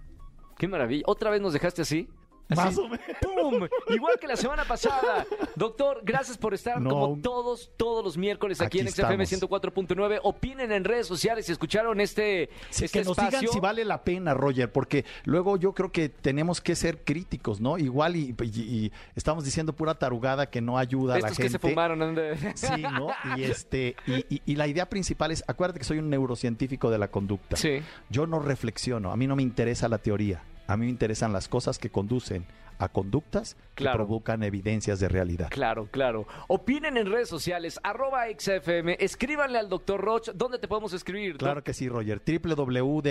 Qué 0.57 0.67
maravilla. 0.67 1.03
¿Otra 1.07 1.29
vez 1.29 1.41
nos 1.41 1.53
dejaste 1.53 1.81
así? 1.81 2.07
Más 2.49 2.77
o 2.77 2.83
menos. 2.87 2.99
¡Pum! 3.21 3.67
Igual 3.89 4.19
que 4.19 4.27
la 4.27 4.35
semana 4.35 4.63
pasada. 4.65 5.25
Doctor, 5.55 6.01
gracias 6.03 6.37
por 6.37 6.53
estar 6.53 6.79
No. 6.81 6.89
como 6.89 7.19
todos, 7.21 7.71
todos 7.77 8.03
los 8.03 8.17
miércoles 8.17 8.59
aquí, 8.61 8.79
Aquí 8.79 8.87
en 8.87 8.93
XFM 8.93 9.23
estamos. 9.23 9.49
104.9. 9.63 10.19
Opinen 10.23 10.71
en 10.71 10.83
redes 10.83 11.07
sociales 11.07 11.45
si 11.45 11.51
escucharon 11.51 11.99
este, 12.01 12.49
Sí, 12.69 12.85
este 12.85 12.99
que 12.99 13.05
nos 13.05 13.17
espacio. 13.17 13.39
digan 13.39 13.53
si 13.53 13.59
vale 13.59 13.85
la 13.85 14.03
pena, 14.03 14.33
Roger, 14.33 14.71
porque 14.71 15.05
luego 15.23 15.57
yo 15.57 15.73
creo 15.73 15.91
que 15.91 16.09
tenemos 16.09 16.61
que 16.61 16.75
ser 16.75 17.03
críticos, 17.03 17.59
¿no? 17.61 17.77
Igual 17.77 18.15
y, 18.15 18.35
y- 18.41 18.61
y 18.85 18.91
estamos 19.15 19.45
diciendo 19.45 19.73
pura 19.73 19.95
tarugada 19.95 20.49
que 20.49 20.61
no 20.61 20.77
ayuda 20.77 21.15
a 21.15 21.19
la 21.19 21.27
Estos 21.29 21.37
que 21.37 21.43
gente. 21.43 21.59
se 21.59 21.59
fumaron. 21.59 22.15
Sí, 22.55 22.81
¿no? 22.81 23.09
Y 23.37 23.43
este, 23.43 23.95
y, 24.05 24.35
y- 24.35 24.41
y 24.45 24.55
la 24.55 24.67
idea 24.67 24.89
principal 24.89 25.31
es, 25.31 25.43
acuérdate 25.47 25.79
que 25.79 25.85
soy 25.85 25.97
un 25.99 26.09
neurocientífico 26.09 26.91
de 26.91 26.97
la 26.97 27.07
conducta. 27.09 27.55
Sí. 27.55 27.81
Yo 28.09 28.27
no 28.27 28.39
reflexiono, 28.39 29.11
a 29.11 29.17
mí 29.17 29.27
no 29.27 29.35
me 29.35 29.43
interesa 29.43 29.87
la 29.87 29.97
teoría, 29.97 30.43
a 30.67 30.77
mí 30.77 30.85
me 30.85 30.91
interesan 30.91 31.33
las 31.33 31.47
cosas 31.47 31.77
que 31.79 31.89
conducen 31.89 32.45
a 32.79 32.89
conductas 32.89 33.55
que 33.75 33.85
provocan 33.85 34.43
evidencias 34.43 34.99
de 34.99 35.07
realidad. 35.07 35.47
Claro, 35.49 35.87
claro. 35.89 36.27
Opinen 36.47 36.97
en 36.97 37.11
redes 37.11 37.29
sociales, 37.29 37.79
arroba 37.83 38.25
XFM, 38.37 38.97
escríbanle 38.99 39.57
al 39.59 39.69
doctor 39.69 39.99
Roch. 40.01 40.29
¿Dónde 40.33 40.59
te 40.59 40.67
podemos 40.67 40.93
escribir? 40.93 41.37
Claro 41.37 41.63
que 41.63 41.73
sí, 41.73 41.89
Roger. 41.89 42.21
www.drroch.mx 42.25 43.03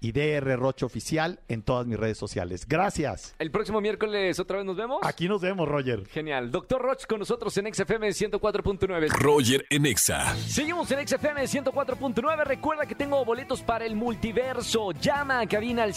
y 0.00 0.12
DR 0.12 0.56
Roch 0.56 0.82
Oficial 0.82 1.40
en 1.48 1.62
todas 1.62 1.86
mis 1.86 1.98
redes 1.98 2.18
sociales. 2.18 2.66
Gracias. 2.68 3.34
El 3.38 3.50
próximo 3.50 3.80
miércoles 3.80 4.38
otra 4.38 4.58
vez 4.58 4.66
nos 4.66 4.76
vemos. 4.76 5.00
Aquí 5.02 5.28
nos 5.28 5.40
vemos, 5.40 5.68
Roger. 5.68 6.06
Genial. 6.06 6.50
Doctor 6.50 6.82
Roch 6.82 7.06
con 7.06 7.18
nosotros 7.18 7.56
en 7.58 7.72
XFM 7.72 8.08
104.9. 8.08 9.08
Roger 9.18 9.66
en 9.70 9.86
Exa. 9.86 10.34
Seguimos 10.36 10.90
en 10.92 11.06
XFM 11.06 11.42
104.9. 11.44 12.44
Recuerda 12.44 12.86
que 12.86 12.94
tengo 12.94 13.24
boletos 13.24 13.62
para 13.62 13.84
el 13.84 13.96
multiverso. 13.96 14.92
Llama 14.92 15.40
a 15.40 15.46
cabina 15.46 15.82
al 15.82 15.94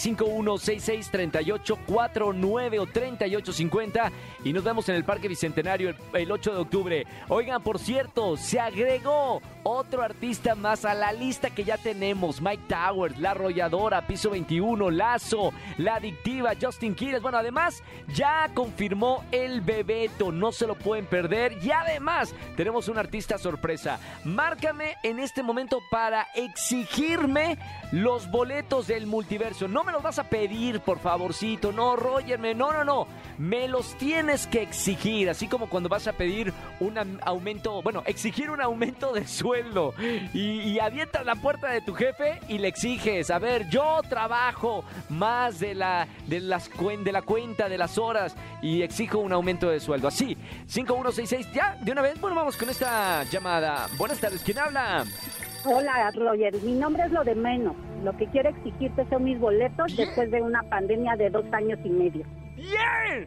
51663849 1.90 2.80
o 2.80 2.86
3850 2.86 4.12
y 4.44 4.52
nos 4.52 4.64
vemos 4.64 4.88
en 4.88 4.94
el 4.94 5.04
Parque 5.04 5.28
Bicentenario 5.28 5.90
el, 5.90 5.96
el 6.14 6.30
8 6.30 6.52
de 6.52 6.58
octubre. 6.58 7.06
Oigan, 7.28 7.62
por 7.62 7.78
cierto, 7.78 8.36
se 8.36 8.60
agregó 8.60 9.42
otro 9.62 10.02
artista 10.02 10.54
más 10.54 10.84
a 10.84 10.94
la 10.94 11.12
lista 11.12 11.50
que 11.50 11.64
ya 11.64 11.76
tenemos. 11.76 12.40
Mike 12.40 12.62
Towers, 12.68 13.18
La 13.18 13.32
Arrolladora, 13.32 14.06
Piso 14.06 14.30
21, 14.30 14.90
Lazo, 14.90 15.52
La 15.78 15.96
Adictiva, 15.96 16.52
Justin 16.60 16.94
Quiles. 16.94 17.22
Bueno, 17.22 17.38
además 17.38 17.82
ya 18.14 18.50
confirmó 18.54 19.24
el 19.32 19.60
Bebeto. 19.60 20.32
No 20.32 20.52
se 20.52 20.66
lo 20.66 20.74
pueden 20.76 21.06
perder. 21.06 21.58
Y 21.62 21.70
además 21.70 22.34
tenemos 22.56 22.88
un 22.88 22.98
artista 22.98 23.38
sorpresa. 23.38 23.98
Márcame 24.24 24.96
en 25.02 25.18
este 25.18 25.42
momento 25.42 25.80
para 25.90 26.26
exigirme 26.34 27.58
los 27.92 28.30
boletos 28.30 28.86
del 28.86 29.06
multiverso. 29.06 29.68
No 29.68 29.84
me 29.84 29.92
los 29.92 30.02
vas 30.02 30.18
a 30.18 30.24
pedir, 30.24 30.80
por 30.80 30.98
favorcito. 30.98 31.69
No, 31.72 31.96
Roger, 31.96 32.38
no, 32.54 32.72
no, 32.72 32.84
no. 32.84 33.06
Me 33.38 33.68
los 33.68 33.96
tienes 33.96 34.46
que 34.46 34.62
exigir. 34.62 35.30
Así 35.30 35.46
como 35.48 35.68
cuando 35.68 35.88
vas 35.88 36.06
a 36.06 36.12
pedir 36.12 36.52
un 36.78 36.98
aumento, 37.22 37.82
bueno, 37.82 38.02
exigir 38.06 38.50
un 38.50 38.60
aumento 38.60 39.12
de 39.12 39.26
sueldo. 39.26 39.94
Y, 40.34 40.60
y 40.60 40.78
la 41.24 41.34
puerta 41.36 41.68
de 41.68 41.80
tu 41.80 41.94
jefe 41.94 42.40
y 42.48 42.58
le 42.58 42.68
exiges. 42.68 43.30
A 43.30 43.38
ver, 43.38 43.68
yo 43.70 44.00
trabajo 44.08 44.84
más 45.08 45.58
de 45.58 45.74
la, 45.74 46.06
de 46.26 46.40
las 46.40 46.68
de 47.02 47.12
la 47.12 47.22
cuenta, 47.22 47.68
de 47.68 47.78
las 47.78 47.98
horas. 47.98 48.36
Y 48.62 48.82
exijo 48.82 49.18
un 49.18 49.32
aumento 49.32 49.70
de 49.70 49.80
sueldo. 49.80 50.08
Así, 50.08 50.36
5166, 50.66 51.52
ya, 51.52 51.76
de 51.80 51.92
una 51.92 52.02
vez. 52.02 52.20
Bueno, 52.20 52.36
vamos 52.36 52.56
con 52.56 52.68
esta 52.68 53.24
llamada. 53.24 53.86
Buenas 53.96 54.18
tardes, 54.18 54.42
¿quién 54.42 54.58
habla? 54.58 55.04
Hola, 55.64 56.10
Roger. 56.14 56.54
Mi 56.62 56.72
nombre 56.72 57.04
es 57.04 57.12
lo 57.12 57.22
de 57.24 57.34
menos. 57.34 57.74
Lo 58.02 58.16
que 58.16 58.26
quiero 58.28 58.48
exigirte 58.50 59.06
son 59.10 59.24
mis 59.24 59.38
boletos 59.38 59.94
después 59.96 60.30
de 60.30 60.40
una 60.40 60.62
pandemia 60.64 61.16
de 61.16 61.30
dos 61.30 61.44
años 61.52 61.78
y 61.84 61.90
medio. 61.90 62.24
¡Bien! 62.56 63.26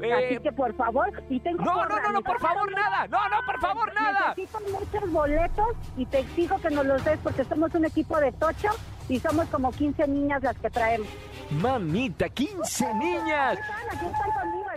Así 0.00 0.34
Eh, 0.34 0.40
que, 0.42 0.52
por 0.52 0.72
favor, 0.76 1.10
y 1.28 1.40
tengo 1.40 1.64
no, 1.64 1.72
que 1.74 1.88
no, 1.94 2.00
no, 2.00 2.12
no, 2.12 2.22
por 2.22 2.38
favor, 2.40 2.70
nada. 2.72 3.08
No, 3.08 3.28
no, 3.28 3.36
por 3.44 3.60
favor, 3.60 3.92
nada. 3.94 4.34
Necesito 4.36 4.60
muchos 4.72 5.10
boletos 5.12 5.68
y 5.96 6.06
te 6.06 6.20
exijo 6.20 6.56
que 6.60 6.70
nos 6.70 6.86
los 6.86 7.04
des 7.04 7.18
porque 7.18 7.42
somos 7.44 7.74
un 7.74 7.84
equipo 7.84 8.18
de 8.20 8.30
tocho 8.32 8.68
y 9.08 9.18
somos 9.18 9.46
como 9.48 9.72
15 9.72 10.06
niñas 10.06 10.42
las 10.44 10.56
que 10.58 10.70
traemos. 10.70 11.08
Mamita, 11.50 12.28
15 12.28 12.94
niñas. 12.94 13.58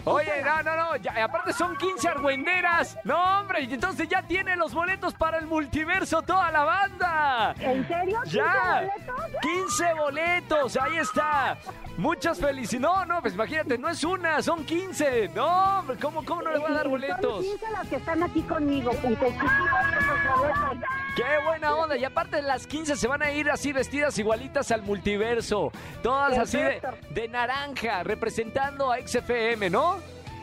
Oye, 0.05 0.41
no, 0.43 0.63
no, 0.63 0.75
no, 0.75 0.95
ya, 0.95 1.23
aparte 1.23 1.53
son 1.53 1.75
15 1.75 2.07
argüenderas. 2.07 2.97
No, 3.03 3.39
hombre, 3.39 3.63
entonces 3.63 4.07
ya 4.07 4.23
tiene 4.23 4.55
los 4.55 4.73
boletos 4.73 5.13
para 5.13 5.37
el 5.37 5.47
multiverso 5.47 6.21
toda 6.21 6.51
la 6.51 6.63
banda. 6.63 7.55
¿En 7.59 7.87
serio? 7.87 8.19
Ya, 8.25 8.89
15 8.89 9.03
boletos? 9.03 9.41
15 9.41 9.93
boletos, 9.93 10.77
ahí 10.77 10.97
está. 10.97 11.57
Muchas 11.97 12.39
felicidades. 12.39 12.81
No, 12.81 13.05
no, 13.05 13.21
pues 13.21 13.33
imagínate, 13.33 13.77
no 13.77 13.89
es 13.89 14.03
una, 14.03 14.41
son 14.41 14.65
15. 14.65 15.29
No, 15.35 15.83
¿cómo, 16.01 16.23
cómo 16.25 16.41
no 16.41 16.51
le 16.51 16.59
voy 16.59 16.71
a 16.71 16.73
dar 16.75 16.87
boletos? 16.87 17.21
Son 17.21 17.43
15 17.43 17.71
las 17.71 17.87
que 17.87 17.95
están 17.97 18.23
aquí 18.23 18.41
conmigo. 18.41 18.91
¡Qué 21.15 21.23
buena 21.45 21.75
onda! 21.75 21.97
Y 21.97 22.05
aparte 22.05 22.41
las 22.41 22.65
15 22.65 22.95
se 22.95 23.07
van 23.07 23.21
a 23.21 23.31
ir 23.31 23.51
así 23.51 23.73
vestidas 23.73 24.17
igualitas 24.17 24.71
al 24.71 24.81
multiverso. 24.81 25.71
Todas 26.01 26.37
así 26.37 26.57
de, 26.57 26.81
de 27.09 27.27
naranja, 27.27 28.03
representando 28.03 28.91
a 28.91 28.97
XFM, 29.05 29.69
¿no? 29.69 29.97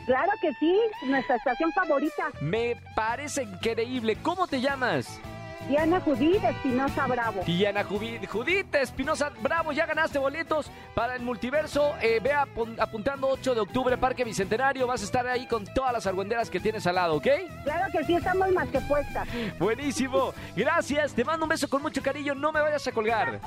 Claro 0.06 0.32
que 0.40 0.52
sí, 0.54 0.78
nuestra 1.06 1.36
estación 1.36 1.72
favorita. 1.72 2.30
Me 2.40 2.76
parece 2.94 3.42
increíble. 3.42 4.16
¿Cómo 4.22 4.46
te 4.46 4.60
llamas? 4.60 5.20
Diana 5.66 6.00
Judith 6.00 6.42
Espinosa 6.44 7.06
Bravo. 7.06 7.42
Diana 7.44 7.84
Jubi- 7.84 8.26
Judith 8.26 8.74
Espinosa 8.74 9.30
Bravo, 9.42 9.72
ya 9.72 9.84
ganaste 9.86 10.18
boletos 10.18 10.70
para 10.94 11.14
el 11.16 11.22
multiverso. 11.22 11.94
Eh, 12.00 12.20
ve 12.22 12.32
apun- 12.32 12.76
apuntando 12.80 13.28
8 13.28 13.54
de 13.54 13.60
octubre, 13.60 13.98
Parque 13.98 14.24
Bicentenario. 14.24 14.86
Vas 14.86 15.02
a 15.02 15.04
estar 15.04 15.26
ahí 15.26 15.46
con 15.46 15.64
todas 15.74 15.92
las 15.92 16.06
argüenderas 16.06 16.48
que 16.48 16.60
tienes 16.60 16.86
al 16.86 16.94
lado, 16.94 17.16
¿ok? 17.16 17.26
Claro 17.64 17.92
que 17.92 18.04
sí, 18.04 18.14
estamos 18.14 18.50
más 18.52 18.68
que 18.68 18.80
puestas. 18.82 19.28
Buenísimo. 19.58 20.32
Gracias. 20.56 21.12
Te 21.12 21.24
mando 21.24 21.44
un 21.44 21.50
beso 21.50 21.68
con 21.68 21.82
mucho 21.82 22.02
cariño. 22.02 22.34
No 22.34 22.50
me 22.52 22.60
vayas 22.60 22.86
a 22.86 22.92
colgar. 22.92 23.40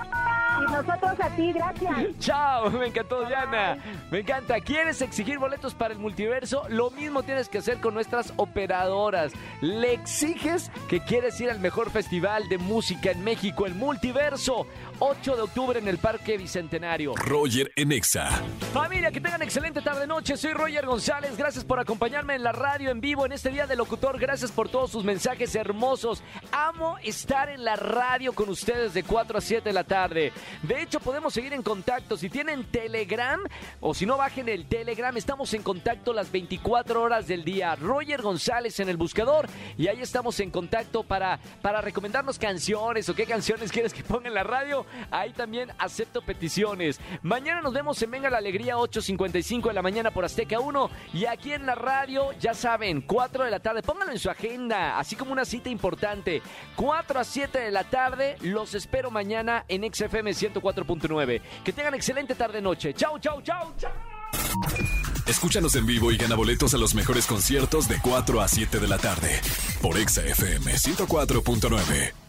Y 0.61 0.71
nosotros 0.71 1.19
a 1.19 1.29
ti, 1.35 1.51
gracias. 1.53 1.91
Chao, 2.19 2.69
me 2.71 2.87
encantó 2.87 3.25
Diana. 3.25 3.77
Me 4.11 4.19
encanta. 4.19 4.59
¿Quieres 4.59 5.01
exigir 5.01 5.39
boletos 5.39 5.73
para 5.73 5.93
el 5.93 5.99
multiverso? 5.99 6.63
Lo 6.69 6.91
mismo 6.91 7.23
tienes 7.23 7.49
que 7.49 7.59
hacer 7.59 7.79
con 7.79 7.93
nuestras 7.93 8.33
operadoras. 8.37 9.31
Le 9.61 9.93
exiges 9.93 10.71
que 10.89 10.99
quieres 11.01 11.39
ir 11.41 11.49
al 11.49 11.59
mejor 11.59 11.89
festival 11.89 12.47
de 12.49 12.57
música 12.57 13.11
en 13.11 13.23
México, 13.23 13.65
el 13.65 13.75
multiverso. 13.75 14.67
8 15.03 15.35
de 15.35 15.41
octubre 15.41 15.79
en 15.79 15.87
el 15.87 15.97
Parque 15.97 16.37
Bicentenario. 16.37 17.15
Roger 17.15 17.71
en 17.75 17.91
Exa. 17.91 18.29
Familia, 18.71 19.09
que 19.09 19.19
tengan 19.19 19.41
excelente 19.41 19.81
tarde 19.81 20.05
noche. 20.05 20.37
Soy 20.37 20.53
Roger 20.53 20.85
González. 20.85 21.35
Gracias 21.37 21.65
por 21.65 21.79
acompañarme 21.79 22.35
en 22.35 22.43
la 22.43 22.51
radio 22.51 22.91
en 22.91 23.01
vivo 23.01 23.25
en 23.25 23.31
este 23.31 23.49
día 23.49 23.65
de 23.65 23.75
locutor. 23.75 24.19
Gracias 24.19 24.51
por 24.51 24.69
todos 24.69 24.91
sus 24.91 25.03
mensajes 25.03 25.55
hermosos. 25.55 26.21
Amo 26.51 26.99
estar 27.03 27.49
en 27.49 27.63
la 27.63 27.75
radio 27.75 28.33
con 28.33 28.49
ustedes 28.49 28.93
de 28.93 29.01
4 29.01 29.39
a 29.39 29.41
7 29.41 29.69
de 29.69 29.73
la 29.73 29.83
tarde. 29.83 30.33
De 30.63 30.81
hecho, 30.81 30.99
podemos 30.99 31.33
seguir 31.33 31.53
en 31.53 31.63
contacto. 31.63 32.17
Si 32.17 32.29
tienen 32.29 32.65
Telegram 32.65 33.39
o 33.79 33.93
si 33.93 34.05
no 34.05 34.17
bajen 34.17 34.49
el 34.49 34.65
Telegram, 34.65 35.15
estamos 35.17 35.53
en 35.53 35.63
contacto 35.63 36.13
las 36.13 36.31
24 36.31 37.01
horas 37.01 37.27
del 37.27 37.43
día. 37.43 37.75
Roger 37.75 38.21
González 38.21 38.79
en 38.79 38.89
el 38.89 38.97
buscador 38.97 39.47
y 39.77 39.87
ahí 39.87 40.01
estamos 40.01 40.39
en 40.39 40.51
contacto 40.51 41.03
para, 41.03 41.39
para 41.61 41.81
recomendarnos 41.81 42.37
canciones 42.37 43.09
o 43.09 43.15
qué 43.15 43.25
canciones 43.25 43.71
quieres 43.71 43.93
que 43.93 44.03
ponga 44.03 44.27
en 44.27 44.33
la 44.33 44.43
radio. 44.43 44.85
Ahí 45.09 45.31
también 45.31 45.71
acepto 45.77 46.21
peticiones. 46.21 46.99
Mañana 47.21 47.61
nos 47.61 47.73
vemos 47.73 48.01
en 48.01 48.11
Venga 48.11 48.29
la 48.29 48.37
Alegría 48.37 48.75
8.55 48.75 49.67
de 49.67 49.73
la 49.73 49.81
mañana 49.81 50.11
por 50.11 50.25
Azteca 50.25 50.59
1 50.59 50.89
y 51.13 51.25
aquí 51.25 51.53
en 51.53 51.65
la 51.65 51.75
radio, 51.75 52.31
ya 52.39 52.53
saben, 52.53 53.01
4 53.01 53.45
de 53.45 53.51
la 53.51 53.59
tarde. 53.59 53.81
Pónganlo 53.81 54.13
en 54.13 54.19
su 54.19 54.29
agenda, 54.29 54.97
así 54.99 55.15
como 55.15 55.31
una 55.31 55.45
cita 55.45 55.69
importante. 55.69 56.41
4 56.75 57.19
a 57.19 57.23
7 57.23 57.59
de 57.59 57.71
la 57.71 57.83
tarde, 57.85 58.37
los 58.41 58.73
espero 58.73 59.11
mañana 59.11 59.65
en 59.67 59.91
XFM 59.91 60.33
104.9. 60.41 61.41
Que 61.63 61.73
tengan 61.73 61.93
excelente 61.93 62.35
tarde-noche. 62.35 62.93
Chau, 62.93 63.19
chau, 63.19 63.41
chau, 63.41 63.73
chau. 63.77 63.91
Escúchanos 65.27 65.75
en 65.75 65.85
vivo 65.85 66.11
y 66.11 66.17
gana 66.17 66.35
boletos 66.35 66.73
a 66.73 66.77
los 66.77 66.95
mejores 66.95 67.25
conciertos 67.25 67.87
de 67.87 67.99
4 68.01 68.41
a 68.41 68.47
7 68.47 68.79
de 68.79 68.87
la 68.87 68.97
tarde 68.97 69.39
por 69.81 69.97
Exa 69.97 70.23
FM 70.23 70.73
104.9. 70.73 72.20